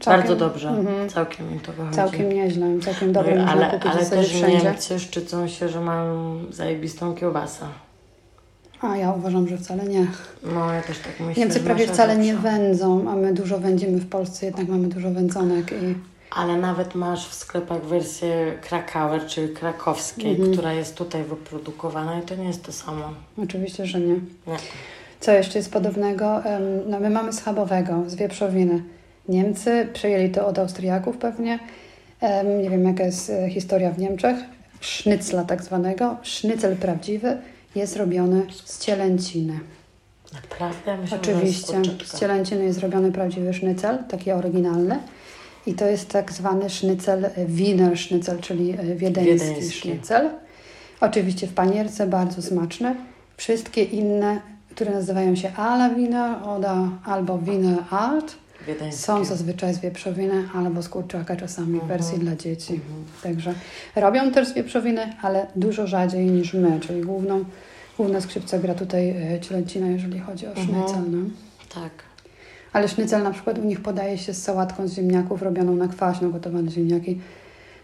[0.00, 0.68] Całkiem- bardzo dobrze.
[0.68, 1.08] Mhm.
[1.08, 1.96] Całkiem im to wychodzi.
[1.96, 4.62] Całkiem nieźle, całkiem No, dobrze można ale, kupić ale też wszędzie.
[4.64, 7.66] Niemcy szczycą się, że mają zajebistą kiełbasę.
[8.80, 10.06] A ja uważam, że wcale nie.
[10.54, 11.40] No, ja też tak myślę.
[11.44, 12.50] Niemcy prawie wcale nie lepsza.
[12.50, 15.94] wędzą, a my dużo wędzimy w Polsce, jednak mamy dużo wędzonek i
[16.36, 20.52] Ale nawet masz w sklepach wersję Krakauer, czyli krakowskiej, Mhm.
[20.52, 23.10] która jest tutaj wyprodukowana i to nie jest to samo.
[23.42, 24.14] oczywiście, że nie.
[24.46, 24.56] Nie.
[25.20, 26.42] Co jeszcze jest podobnego?
[26.86, 28.82] No my mamy schabowego z wieprzowiny.
[29.28, 31.58] Niemcy przejęli to od Austriaków pewnie.
[32.62, 34.36] Nie wiem, jaka jest e, historia w Niemczech.
[34.80, 36.16] Sznycla tak zwanego.
[36.22, 37.38] Sznycel prawdziwy
[37.74, 39.60] jest robiony z cielęciny.
[40.32, 40.96] Naprawdę?
[41.02, 41.82] Jest Oczywiście.
[42.04, 44.98] Z cielęciny jest robiony prawdziwy sznycel, taki oryginalny.
[45.66, 49.78] I to jest tak zwany sznycel, e, Wiener sznycel, czyli e, wiedeński, Wiedeński.
[49.80, 50.30] sznycel.
[51.00, 52.94] Oczywiście w panierce, bardzo smaczny.
[53.36, 56.34] Wszystkie inne, które nazywają się a la Wiener
[57.04, 58.34] albo Wiener Art,
[58.66, 59.02] Wiedeńskie.
[59.02, 61.88] są zazwyczaj z wieprzowiny albo z kurczaka, czasami w Mhm.
[61.88, 62.72] wersji dla dzieci.
[62.74, 63.04] Mhm.
[63.22, 63.54] Także
[63.96, 67.44] robią też z wieprzowiny, ale dużo rzadziej niż my, czyli główną,
[67.96, 70.66] główne skrzypce gra tutaj e, cielęcina, jeżeli chodzi o Mhm.
[70.68, 71.02] sznycel.
[71.10, 71.18] No.
[71.74, 71.90] Tak.
[72.72, 76.30] Ale sznycel na przykład u nich podaje się z sałatką z ziemniaków robioną na kwaśno,
[76.30, 77.20] gotowane ziemniaki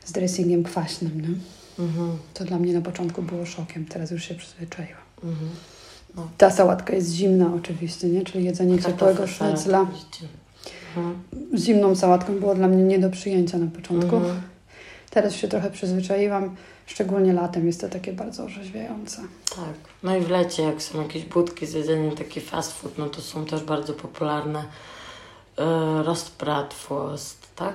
[0.05, 1.23] z dressingiem kwaśnym.
[1.23, 1.85] No.
[1.85, 2.19] Mhm.
[2.35, 5.03] To dla mnie na początku było szokiem, teraz już się przyzwyczaiłam.
[5.25, 5.51] Mhm.
[6.39, 8.25] Ta sałatka jest zimna oczywiście, nie?
[8.25, 9.81] czyli jedzenie ciepłego sznycla.
[10.97, 11.15] Mhm.
[11.55, 14.17] z zimną sałatką było dla mnie nie do przyjęcia na początku.
[14.17, 14.41] Mhm.
[15.11, 16.57] Teraz się trochę przyzwyczaiłam,
[16.89, 19.23] szczególnie latem jest to takie bardzo orzeźwiające.
[19.57, 19.75] Tak.
[20.03, 23.21] No i w lecie, jak są jakieś budki z jedzeniem, taki fast food, no to
[23.21, 24.65] są też bardzo popularne.
[25.59, 25.65] Yy,
[27.57, 27.75] tak?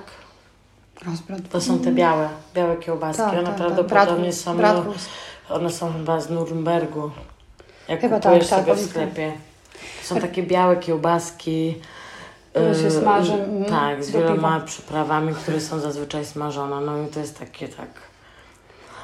[1.06, 1.40] Rozbrat.
[1.50, 3.22] To są te białe, białe kiełbaski.
[3.22, 4.34] Tak, One tak, prawdopodobnie tak.
[4.34, 5.08] są, Bratwurst.
[5.48, 7.10] one są chyba z Nurembergu.
[7.88, 9.32] Jak Chyba kupujesz tak, tak, sobie w oni- sklepie.
[10.00, 11.74] To są takie białe kiełbaski.
[12.50, 16.80] Które się yy, smażą, mm, Tak, z wieloma przyprawami, które są zazwyczaj smażone.
[16.80, 17.88] No i to jest takie tak.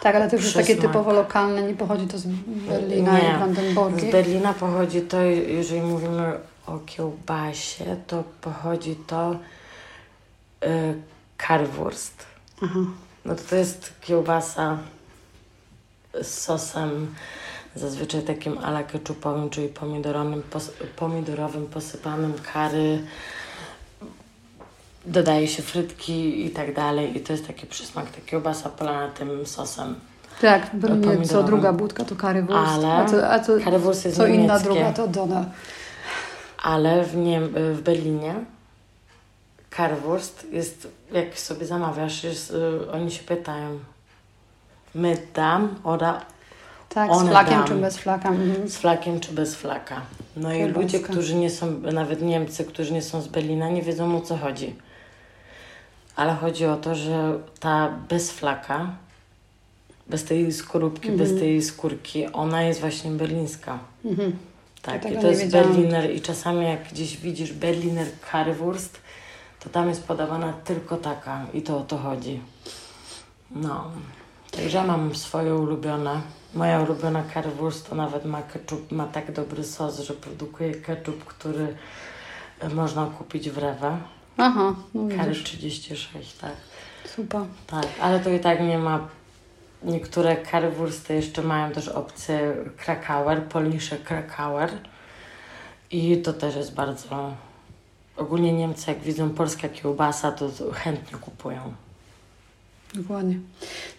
[0.03, 3.37] Tak, ale to już jest takie typowo lokalne, nie pochodzi to z Berlina Nie, i
[3.37, 4.09] Brandenburgii.
[4.09, 6.33] Z Berlina pochodzi to, jeżeli mówimy
[6.67, 9.37] o kiełbasie, to pochodzi to
[10.65, 10.95] y,
[11.39, 12.27] Currywurst.
[12.63, 12.81] Aha.
[13.25, 14.79] No to, to jest kiełbasa
[16.23, 17.15] z sosem
[17.75, 23.03] zazwyczaj takim ala keczupowym, czyli pomidorowym, pos, pomidorowym posypanym kary.
[25.07, 29.47] Dodaje się frytki i tak dalej i to jest taki przysmak, ta kiełbasa polana tym
[29.47, 29.95] sosem.
[30.41, 34.59] Tak, Berlinie co druga budka to currywurst, Ale a co, a Currywurst jest co inna
[34.59, 35.45] druga to Dona.
[36.63, 38.35] Ale w, Niem- w Berlinie
[39.77, 43.79] Currywurst jest, jak sobie zamawiasz, jest, y, oni się pytają
[44.95, 46.15] my dam oder
[46.89, 47.65] Tak, z flakiem dam.
[47.69, 48.29] czy bez flaka.
[48.29, 48.69] Mhm.
[48.69, 50.01] z flakiem czy bez flaka.
[50.37, 54.17] No i ludzie, którzy nie są, nawet Niemcy, którzy nie są z Berlina, nie wiedzą
[54.17, 54.75] o co chodzi.
[56.17, 58.97] Ale chodzi o to, że ta bez flaka
[60.11, 62.27] bez tej skorupki, bez tej skórki.
[62.33, 63.79] Ona jest właśnie berlińska.
[64.05, 64.33] Mhm.
[64.83, 65.69] Tak, Ja i to jest wiedziałam.
[65.69, 69.01] Berliner i czasami jak gdzieś widzisz Berliner Currywurst,
[69.61, 72.41] to tam jest podawana tylko taka i to o to chodzi.
[73.51, 73.91] No,
[74.51, 76.21] także ja mam swoje ulubione.
[76.55, 81.77] Moja ulubiona Currywurst to nawet ma ketchup, ma tak dobry sos, że produkuje ketchup, który
[82.75, 83.99] można kupić w Rewe.
[84.41, 85.45] Aha, no widzisz.
[85.45, 86.53] 36, tak.
[87.17, 87.41] Super.
[87.67, 89.09] Tak, ale to i tak nie ma.
[89.83, 94.71] Niektóre currywursty jeszcze mają też opcję Krakauer, Polisze Krakauer.
[95.91, 97.35] I to też jest bardzo.
[98.17, 101.75] Ogólnie Niemcy, jak widzą polska kiełbasa, to to chętnie kupują.
[102.95, 103.39] Dokładnie.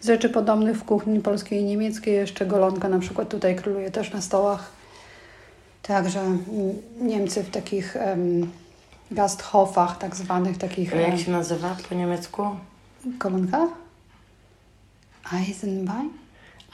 [0.00, 4.12] Z rzeczy podobnych w kuchni polskiej i niemieckiej jeszcze golonka na przykład tutaj króluje też
[4.12, 4.70] na stołach.
[5.82, 6.38] Także
[7.00, 7.96] Niemcy w takich
[9.14, 10.92] gasthofach tak zwanych, takich...
[10.92, 12.42] A jak em, się nazywa po niemiecku?
[13.04, 13.68] Golonka?
[15.32, 16.10] Eisenbein?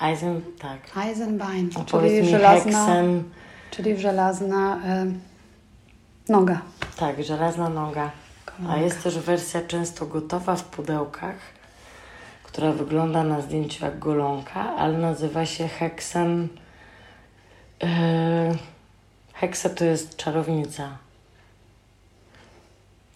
[0.00, 0.78] Eisen, tak.
[1.06, 3.22] Eisenbein, A czyli żelazna, Hexen,
[3.70, 5.20] czyli żelazna em,
[6.28, 6.60] noga.
[6.96, 8.10] tak, żelazna noga.
[8.46, 8.80] A Golonka.
[8.80, 11.36] jest też wersja często gotowa w pudełkach,
[12.44, 16.48] która wygląda na zdjęciu jak golonka, ale nazywa się Hexen.
[17.82, 17.88] Yy,
[19.32, 20.88] Hexa to jest czarownica.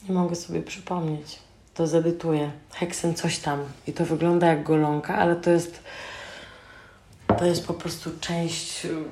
[0.09, 1.39] Nie mogę sobie przypomnieć.
[1.75, 2.51] To zedytuję.
[2.75, 3.65] Hexen coś tam.
[3.87, 5.83] I to wygląda jak golonka, ale to jest
[7.39, 9.05] to jest po prostu część yy,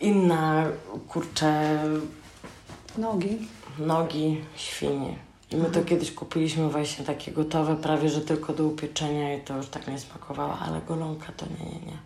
[0.00, 0.66] inna,
[1.08, 1.78] kurczę,
[2.98, 3.48] Nogi.
[3.78, 5.16] nogi świni.
[5.50, 9.56] I my to kiedyś kupiliśmy właśnie takie gotowe, prawie że tylko do upieczenia i to
[9.56, 11.98] już tak nie smakowało, ale golonka to nie, nie, nie.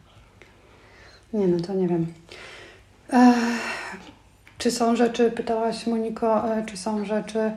[1.33, 2.15] Nie no, to nie wiem.
[3.13, 3.37] Ech,
[4.59, 7.53] czy są rzeczy, pytałaś Moniko, e, czy są rzeczy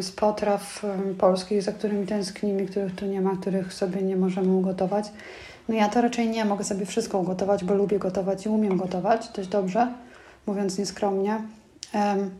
[0.00, 0.82] z potraw
[1.18, 5.04] polskich, za którymi tęsknimy, których tu nie ma, których sobie nie możemy ugotować?
[5.68, 9.28] No ja to raczej nie mogę sobie wszystko ugotować, bo lubię gotować i umiem gotować
[9.36, 9.92] dość dobrze,
[10.46, 11.42] mówiąc nieskromnie.
[11.92, 12.30] Em,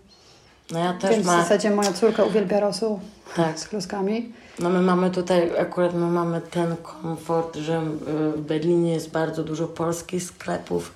[0.70, 3.00] No ja też więc w mam, zasadzie moja córka uwielbia rosół
[3.37, 4.33] tak, z kluskami.
[4.59, 9.44] no my mamy tutaj, akurat my mamy ten komfort, że y, w Berlinie jest bardzo
[9.44, 10.94] dużo polskich sklepów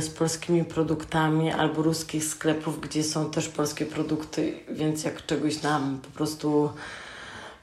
[0.00, 5.98] z polskimi produktami albo ruskich sklepów, gdzie są też polskie produkty, więc jak czegoś nam
[6.02, 6.70] po prostu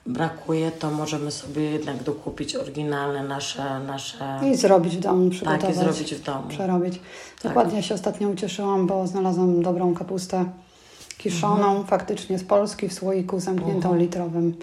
[0.06, 5.76] brakuje, to możemy sobie jednak dokupić oryginalne nasze, nasze I zrobić w domu, tak, przygotować.
[5.76, 6.48] i zrobić w domu.
[6.50, 6.94] przerobić.
[7.00, 7.44] Tak.
[7.44, 10.46] Dokładnie ja się ostatnio ucieszyłam, bo znalazłam dobrą kapustę
[11.18, 11.86] kiszoną, Mhm.
[11.86, 14.56] faktycznie z Polski w słoiku zamkniętą litrowym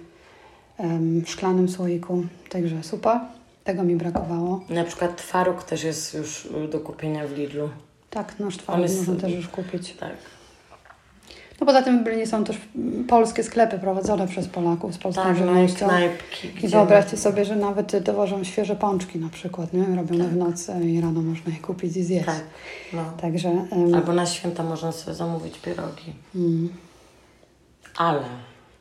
[0.79, 2.25] em, szklanym słoiku.
[2.51, 3.21] Także super.
[3.65, 4.61] Tego mi brakowało.
[4.69, 7.69] Na przykład twaróg też jest już y, do kupienia w Lidlu.
[8.11, 9.93] Tak, nasz On twaróg jest- można też już kupić.
[9.95, 10.13] Tak.
[11.61, 15.23] No poza tym w Berlinie są też mm, polskie sklepy prowadzone przez Polaków z polską
[15.23, 15.87] Tak, no żywnością.
[15.89, 16.49] knajpki.
[16.63, 19.97] I wyobraźcie sobie, że nawet dowożą świeże pączki na przykład, nie?
[19.97, 22.27] robione w nocy i rano można je kupić i zjeść.
[22.27, 22.45] Tak,
[22.93, 23.05] no.
[23.21, 26.13] Także em, Albo na święta można sobie zamówić pierogi.
[26.35, 26.69] mm,
[27.97, 28.23] Ale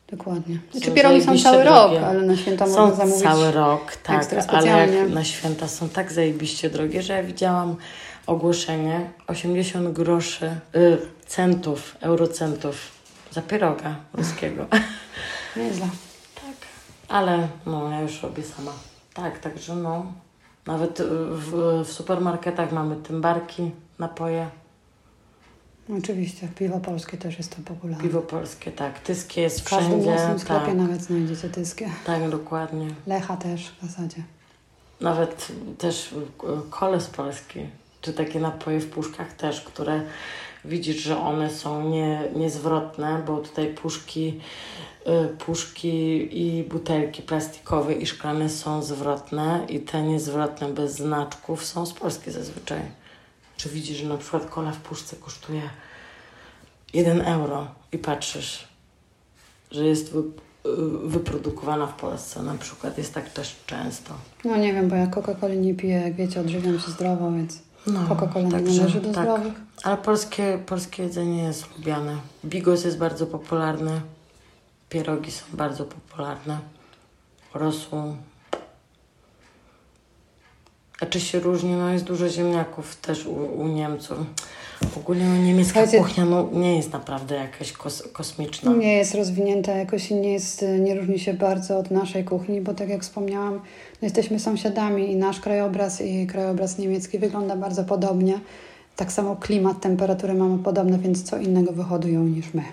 [0.08, 0.60] dokładnie.
[0.72, 2.08] Znaczy pierogi są cały rok, drogie.
[2.08, 3.24] ale na święta są można zamówić.
[3.24, 7.76] cały rok, tak, ekstra ale na święta są tak zajebiście drogie, że ja widziałam
[8.28, 12.76] ogłoszenie 80 groszy, y, centów, eurocentów
[13.32, 14.66] za pieroga ruskiego.
[15.58, 15.88] Nieźle.
[16.36, 16.56] Tak,
[17.08, 18.72] ale no ja już robię sama.
[19.14, 20.06] Tak, także no.
[20.66, 24.50] Nawet w, w supermarketach mamy tymbarki, napoje,
[25.90, 28.04] Oczywiście, piwo polskie też jest to popularne.
[28.04, 29.00] piwo polskie, tak.
[29.00, 30.04] Tyskie jest w każdym wszędzie.
[30.04, 31.90] własnym sklepie tak, nawet znajdziecie tyskie.
[32.06, 32.88] tak, dokładnie.
[33.08, 34.24] Lecha też w zasadzie.
[35.02, 36.16] Nawet też y,
[36.70, 37.60] kole z Polski,
[38.02, 40.02] czy takie napoje w puszkach też, które
[40.66, 44.40] widzisz, że one są nie, niezwrotne, bo tutaj puszki,
[45.08, 51.86] y, puszki i butelki plastikowe i szklane są zwrotne i te niezwrotne bez znaczków są
[51.86, 53.03] z Polski zazwyczaj.
[53.58, 55.62] Czy widzisz, że na przykład kola w puszce kosztuje
[56.94, 58.68] 1 euro i patrzysz,
[59.72, 60.22] że jest y,
[61.04, 64.14] wyprodukowana w Polsce na przykład, jest tak też często.
[64.46, 68.00] No nie wiem, bo ja Coca-Coli nie piję, jak wiecie, odżywiam się zdrowo, więc No,
[68.08, 69.24] Coca-Cola nie także należy do tak.
[69.24, 69.54] zdrowych.
[69.84, 72.18] Ale polskie, polskie jedzenie jest lubiane.
[72.46, 74.02] Bigos jest bardzo popularny.
[74.90, 76.60] Pierogi są bardzo popularne.
[77.54, 78.16] Rosół.
[81.02, 81.72] A czy się różni?
[81.72, 84.18] No jest dużo ziemniaków też u, u Niemców.
[84.98, 88.74] Ogólnie no, niemiecka Słuchajcie- kuchnia no, nie jest naprawdę jakaś kos, kosmiczna.
[88.74, 92.74] Nie jest rozwinięta jakoś i nie, jest, nie różni się bardzo od naszej kuchni, bo
[92.74, 93.60] tak jak wspomniałam, no
[94.02, 98.40] jesteśmy sąsiadami i nasz krajobraz i krajobraz niemiecki wygląda bardzo podobnie.
[98.96, 102.64] Tak samo klimat, temperatury mamy podobne, więc co innego wyhodują niż my.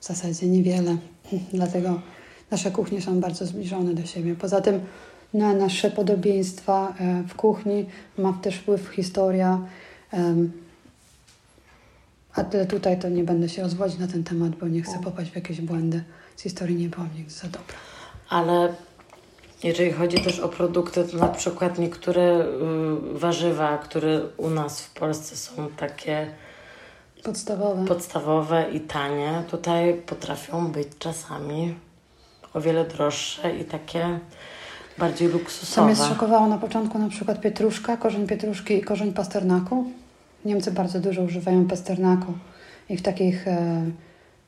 [0.00, 0.96] W zasadzie niewiele.
[1.52, 2.00] Dlatego
[2.50, 4.34] nasze kuchnie są bardzo zbliżone do siebie.
[4.34, 4.80] Poza tym
[5.34, 7.86] na nasze podobieństwa e, w kuchni,
[8.18, 9.60] ma też wpływ historia.
[12.34, 15.30] A tyle tutaj to nie będę się rozwodzić na ten temat, bo nie chcę popaść
[15.30, 16.04] w jakieś błędy.
[16.36, 17.76] Z historii nie byłam nigdy za dobra.
[18.28, 18.74] Ale
[19.62, 24.90] jeżeli chodzi też o produkty, to na przykład niektóre y, warzywa, które u nas w
[24.90, 26.26] Polsce są takie
[27.24, 27.84] Podstawowe.
[27.84, 31.74] podstawowe i tanie, tutaj potrafią być czasami
[32.54, 34.18] o wiele droższe i takie
[34.98, 35.86] bardziej Co luksusowe.
[35.86, 39.84] mnie zszokowało na początku na przykład pietruszka, korzeń pietruszki i korzeń pasternaku.
[40.44, 42.32] Niemcy bardzo dużo używają pasternaku
[42.88, 43.84] i w takich e,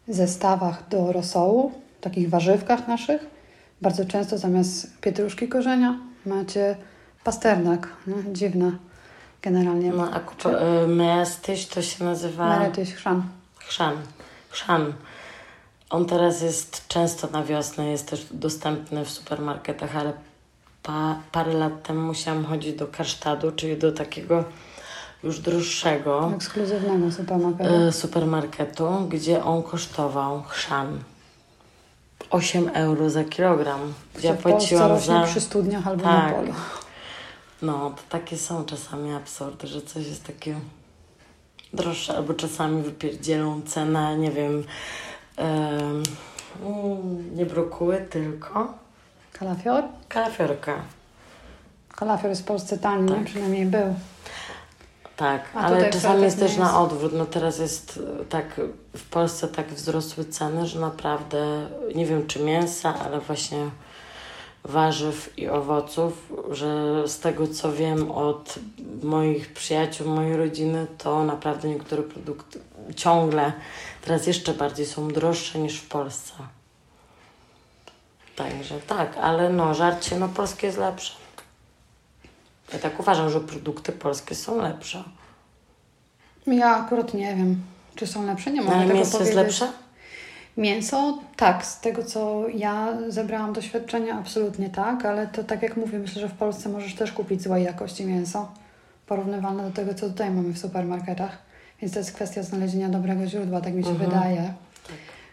[0.08, 3.26] zestawach do rosołu, takich warzywkach naszych,
[3.82, 6.76] bardzo często zamiast pietruszki korzenia macie
[7.24, 7.88] pasternak.
[8.06, 8.72] No, dziwne
[9.42, 9.92] generalnie.
[9.92, 12.58] No, a kup- y, to się nazywa...
[12.58, 13.22] Meretyś chrzan.
[13.58, 13.94] Chrzan.
[14.50, 14.92] Chrzan.
[15.90, 20.12] On teraz jest często na wiosnę, jest też dostępny w supermarketach, ale
[20.82, 24.44] pa, parę lat temu musiałam chodzić do Karsztadu, czyli do takiego
[25.24, 27.74] już droższego Ekskluzywnego supermarketu.
[27.74, 30.98] e, supermarketu, gdzie on kosztował chrzan
[32.30, 33.92] 8 euro za kilogram.
[34.14, 35.22] Gdzie ja płaciłam za...
[35.22, 36.26] przy studniach albo Tak.
[36.32, 36.52] na polu.
[37.62, 40.54] No, to takie są czasami absurdy, że coś jest takie
[41.72, 44.64] droższe, albo czasami wypierdzielą cenę, nie wiem,
[45.36, 46.02] em,
[46.62, 48.74] mm, nie brokuły, tylko
[49.40, 49.84] Kalafior?
[50.08, 50.82] kalafiorka.
[51.96, 53.18] Kalafior jest w Polsce tani, Tak.
[53.18, 53.24] nie?
[53.24, 53.94] przynajmniej był.
[55.16, 57.12] Tak, A ale czasami jest też na odwrót.
[57.12, 58.60] No teraz jest e, tak,
[58.96, 63.70] w Polsce tak wzrosły ceny, że naprawdę, nie wiem czy mięsa, ale właśnie
[64.64, 68.54] warzyw i owoców, że z tego co wiem od
[69.02, 72.60] moich przyjaciół, mojej rodziny, to naprawdę niektóre produkty
[72.96, 73.52] ciągle
[74.04, 76.32] teraz jeszcze bardziej są droższe niż w Polsce.
[78.42, 81.12] Także tak, ale no żarcie, no polskie jest lepsze.
[82.72, 85.04] Ja tak uważam, że produkty polskie są lepsze.
[86.46, 87.62] Ja akurat nie wiem,
[87.94, 88.50] czy są lepsze.
[88.50, 89.36] Nie mogę Ale tego mięso jest powiedzieć.
[89.60, 89.72] lepsze?
[90.56, 91.66] Mięso, tak.
[91.66, 95.04] Z tego, co ja zebrałam doświadczenia, absolutnie tak.
[95.04, 98.48] Ale to tak jak mówię, myślę, że w Polsce możesz też kupić złej jakości mięso.
[99.06, 101.38] Porównywalne do tego, co tutaj mamy w supermarketach.
[101.80, 104.10] Więc to jest kwestia znalezienia dobrego źródła, tak mi się Mhm.
[104.10, 104.54] wydaje.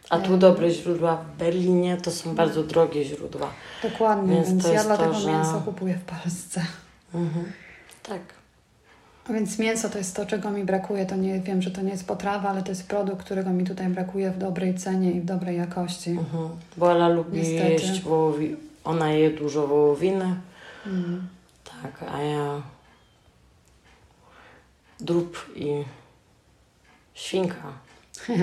[0.09, 3.49] A tu dobre źródła w Berlinie to są bardzo drogie źródła.
[3.83, 6.65] Dokładnie, Więc więc, ja dlatego to, że- mięso kupuję w Polsce.
[7.13, 7.45] Mhm.
[8.03, 8.21] Tak.
[9.29, 11.05] Więc mięso to jest to, czego mi brakuje.
[11.05, 13.87] To nie wiem, że to nie jest potrawa, ale to jest produkt, którego mi tutaj
[13.87, 16.09] brakuje w dobrej cenie i w dobrej jakości.
[16.09, 16.49] Mhm.
[16.77, 17.71] Bo Ela lubi Niestety.
[17.71, 18.55] jeść wołowi...
[18.83, 20.35] Ona je dużo wołowiny.
[20.85, 21.27] Mm.
[21.83, 22.61] Tak, a ja
[24.99, 25.83] drób i
[27.13, 27.73] świnka,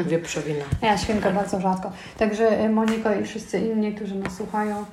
[0.06, 0.64] wieprzowina.
[0.82, 1.92] Ja świnkę bardzo rzadko.
[2.18, 4.84] Także y, Moniko i wszyscy inni, którzy nas słuchają,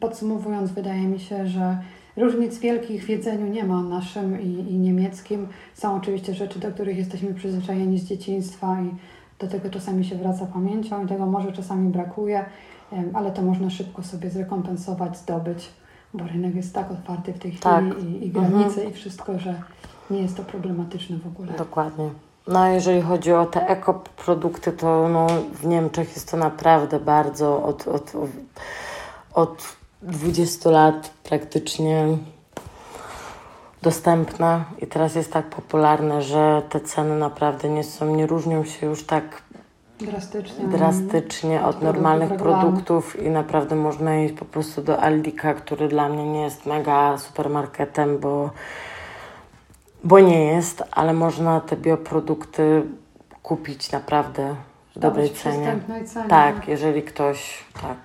[0.00, 1.78] podsumowując, wydaje mi się, że
[2.16, 5.48] różnic wielkich w jedzeniu nie ma naszym i, i niemieckim.
[5.74, 8.90] Są oczywiście rzeczy, do których jesteśmy przyzwyczajeni z dzieciństwa i
[9.38, 12.44] do tego czasami się wraca pamięcią i tego może czasami brakuje,
[13.14, 15.68] ale to można szybko sobie zrekompensować, zdobyć,
[16.14, 17.84] bo rynek jest tak otwarty w tej chwili Tak.
[17.84, 18.50] i, i Mhm.
[18.50, 19.54] granice i wszystko, że
[20.10, 21.52] nie jest to problematyczne w ogóle.
[21.58, 22.10] Dokładnie.
[22.46, 27.62] No a jeżeli chodzi o te ekoprodukty, to no, w Niemczech jest to naprawdę bardzo
[27.62, 28.12] od, od,
[29.34, 29.62] od
[30.02, 32.06] 20 lat praktycznie
[33.82, 38.86] dostępne i teraz jest tak popularne, że te ceny naprawdę nie są, nie różnią się
[38.86, 39.42] już tak
[39.98, 40.64] Drastycznie.
[40.64, 46.08] drastycznie od produktów normalnych produktów i naprawdę można iść po prostu do Aldika, który dla
[46.08, 48.50] mnie nie jest mega supermarketem, bo,
[50.04, 52.82] bo nie jest, ale można te bioprodukty
[53.42, 54.56] kupić naprawdę
[54.96, 55.80] w dobrej cenie.
[56.06, 56.28] cenie.
[56.28, 57.98] Tak, jeżeli ktoś tak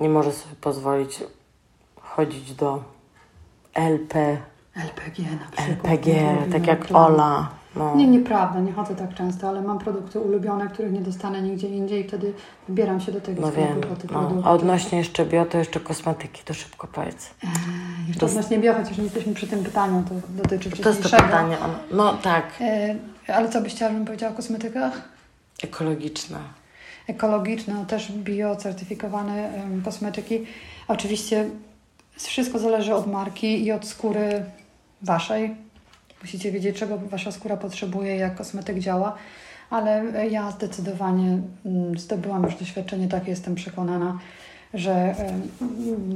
[0.00, 1.24] nie może sobie pozwolić
[2.00, 2.82] chodzić do
[3.74, 4.38] LP,
[4.76, 5.68] LPG na przykład.
[5.68, 6.12] LPG,
[6.52, 6.86] tak jak.
[6.92, 7.55] Ola.
[7.76, 7.94] No.
[7.96, 12.04] Nie, nieprawda, nie chodzę tak często, ale mam produkty ulubione, których nie dostanę nigdzie indziej
[12.04, 12.32] i wtedy
[12.68, 13.80] wybieram się do tego No sklepu wiem.
[13.80, 13.96] No.
[13.96, 14.14] produkty.
[14.44, 17.30] A odnośnie jeszcze bio, to jeszcze kosmetyki, to szybko powiedz.
[18.08, 21.08] Jeszcze to- odnośnie bio, chociaż nie jesteśmy przy tym pytaniu, to dotyczy To jest to
[21.10, 21.56] pytanie.
[21.64, 22.94] ono- No tak, E,
[23.34, 25.02] ale co byś chciała, żebym powiedziała o kosmetykach?
[25.62, 26.38] ekologiczne.
[27.08, 30.46] ekologiczne, no też biocertyfikowane em, kosmetyki.
[30.88, 31.48] Oczywiście
[32.16, 34.44] wszystko zależy od marki i od skóry
[35.02, 35.56] waszej.
[36.26, 39.14] Musicie wiedzieć, czego wasza skóra potrzebuje, jak kosmetyk działa,
[39.70, 44.18] ale ja zdecydowanie mm, zdobyłam już doświadczenie, tak jestem przekonana,
[44.74, 45.14] że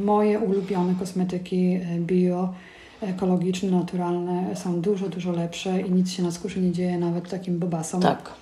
[0.05, 2.55] moje ulubione kosmetyki e, bio,
[3.01, 7.59] ekologiczne, naturalne są dużo, dużo lepsze i nic się na skórze nie dzieje, nawet takim
[7.59, 8.33] bobasom Tak,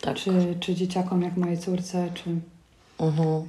[0.00, 0.16] tak.
[0.16, 2.30] czy, czy dzieciakom jak mojej córce, czy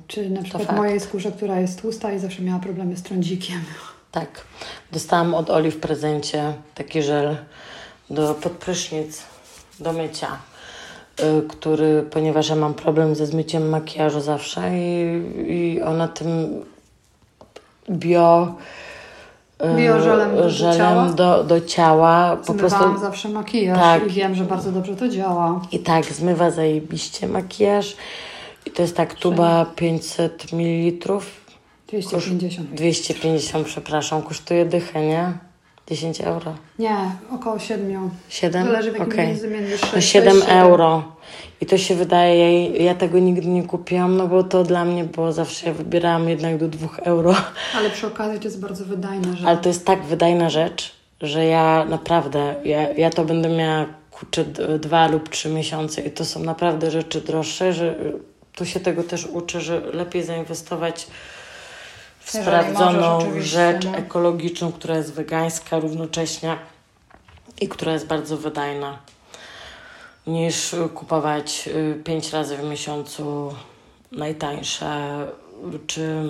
[0.07, 3.59] Czy na przykład mojej skórze, która jest tłusta i zawsze miała problemy z trądzikiem.
[4.15, 4.41] Tak.
[4.91, 7.37] Dostałam od Oli w prezencie taki żel
[8.09, 9.23] do podprysznic,
[9.79, 10.37] do mycia,
[11.19, 16.61] y, który, ponieważ ja mam problem ze zmyciem makijażu zawsze i, i ona tym
[17.89, 18.55] bio...
[19.63, 21.09] y, Biożelem do żelem ciała?
[21.09, 24.07] do, do ciała po prostu zawsze makijaż Tak.
[24.07, 25.61] i wiem, że bardzo dobrze to działa.
[25.71, 27.95] i tak zmywa zajebiście makijaż
[28.65, 31.19] i to jest tak tuba 500 ml
[31.87, 32.69] 250.
[32.73, 35.33] 250 przepraszam kosztuje dychę, nie?
[35.87, 36.97] 10 euro Nie,
[37.31, 38.09] około 7.
[38.29, 38.65] 7?
[38.65, 39.27] Zależy w jakim Okej.
[39.27, 39.67] międzymieniu.
[39.71, 40.59] No Sześć, 7 sześć, siedem.
[40.63, 41.03] euro.
[41.61, 45.03] I to się wydaje, ja, ja tego nigdy nie kupiłam, no bo to dla mnie
[45.03, 47.35] było zawsze, ja wybierałam jednak do 2 euro.
[47.77, 51.45] Ale przy okazji to jest bardzo wydajne, że Ale to jest tak wydajna rzecz, że
[51.45, 54.45] ja naprawdę, ja, ja to będę miała kurczę
[54.79, 57.95] dwa lub trzy miesiące i to są naprawdę rzeczy droższe, że
[58.55, 61.07] tu się tego też uczę, że lepiej zainwestować
[62.25, 63.97] sprawdzoną możesz, rzecz no.
[63.97, 66.57] ekologiczną, która jest wegańska równocześnie
[67.61, 68.97] i która jest bardzo wydajna,
[70.27, 73.53] niż kupować y, pięć razy w miesiącu
[74.11, 75.17] najtańsze
[75.87, 76.29] czy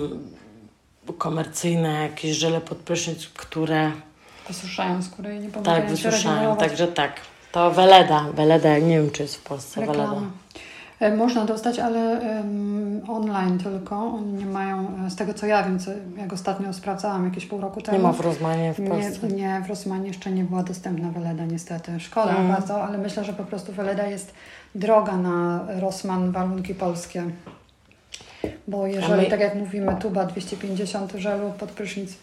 [1.18, 3.92] komercyjne jakieś żele pod prysznic, które
[4.48, 6.56] wysuszają skórę i nie pomagają tak wysuszają.
[6.56, 7.20] Także tak.
[7.52, 8.26] To Weleda.
[8.34, 10.02] Weleda, nie wiem czy jest w Polsce Weleda.
[10.02, 10.26] Reklama.
[10.26, 10.30] E,
[11.16, 12.20] Można dostać, ale
[13.08, 13.96] online tylko.
[13.96, 17.60] Oni nie mają, e, z tego co ja wiem, co jak ostatnio sprawdzałam jakieś pół
[17.60, 17.98] roku temu.
[17.98, 19.28] Nie ma w Rozmanie w Polsce.
[19.28, 22.00] Nie, nie, w Rosmanie jeszcze nie była dostępna Weleda niestety.
[22.00, 22.48] Szkoda Mm.
[22.48, 24.34] bardzo, ale myślę, że po prostu Weleda jest
[24.74, 27.22] droga na Rosman warunki polskie.
[28.68, 32.16] Bo jeżeli, my- tak jak mówimy, tuba 250 żelu pod prysznic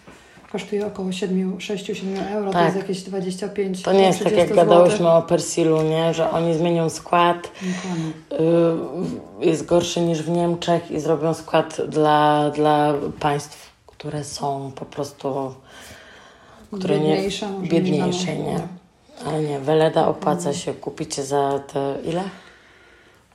[0.54, 2.66] kosztuje około 6-7 euro, to Tak.
[2.66, 6.14] jest jakieś 25 To nie jest tak 30 jak gadałyśmy o Persilu, nie?
[6.14, 7.52] Że oni zmienią skład,
[8.32, 14.86] y, jest gorszy niż w Niemczech i zrobią skład dla, dla państw, które są po
[14.86, 15.54] prostu
[16.78, 18.54] które nie, Biedniejsze może biedniejsze, nie?
[18.54, 18.68] nam.
[19.28, 22.24] Ale nie, Weleda opłaca się, kupicie za te ile?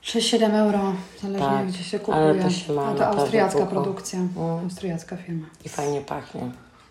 [0.03, 0.79] 6-7 euro,
[1.21, 2.17] zależnie Tak, gdzie się kupuje.
[2.17, 4.63] ale to się ma A to austriacka produkcja, Mm.
[4.63, 5.45] austriacka firma.
[5.65, 6.41] I fajnie pachnie.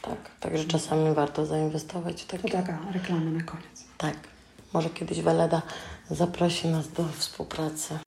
[0.08, 2.50] Tak, także czasami warto zainwestować w To takie.
[2.50, 3.84] taka reklama na koniec.
[3.98, 4.16] Tak,
[4.72, 5.62] może kiedyś Weleda
[6.10, 7.98] zaprosi nas do współpracy.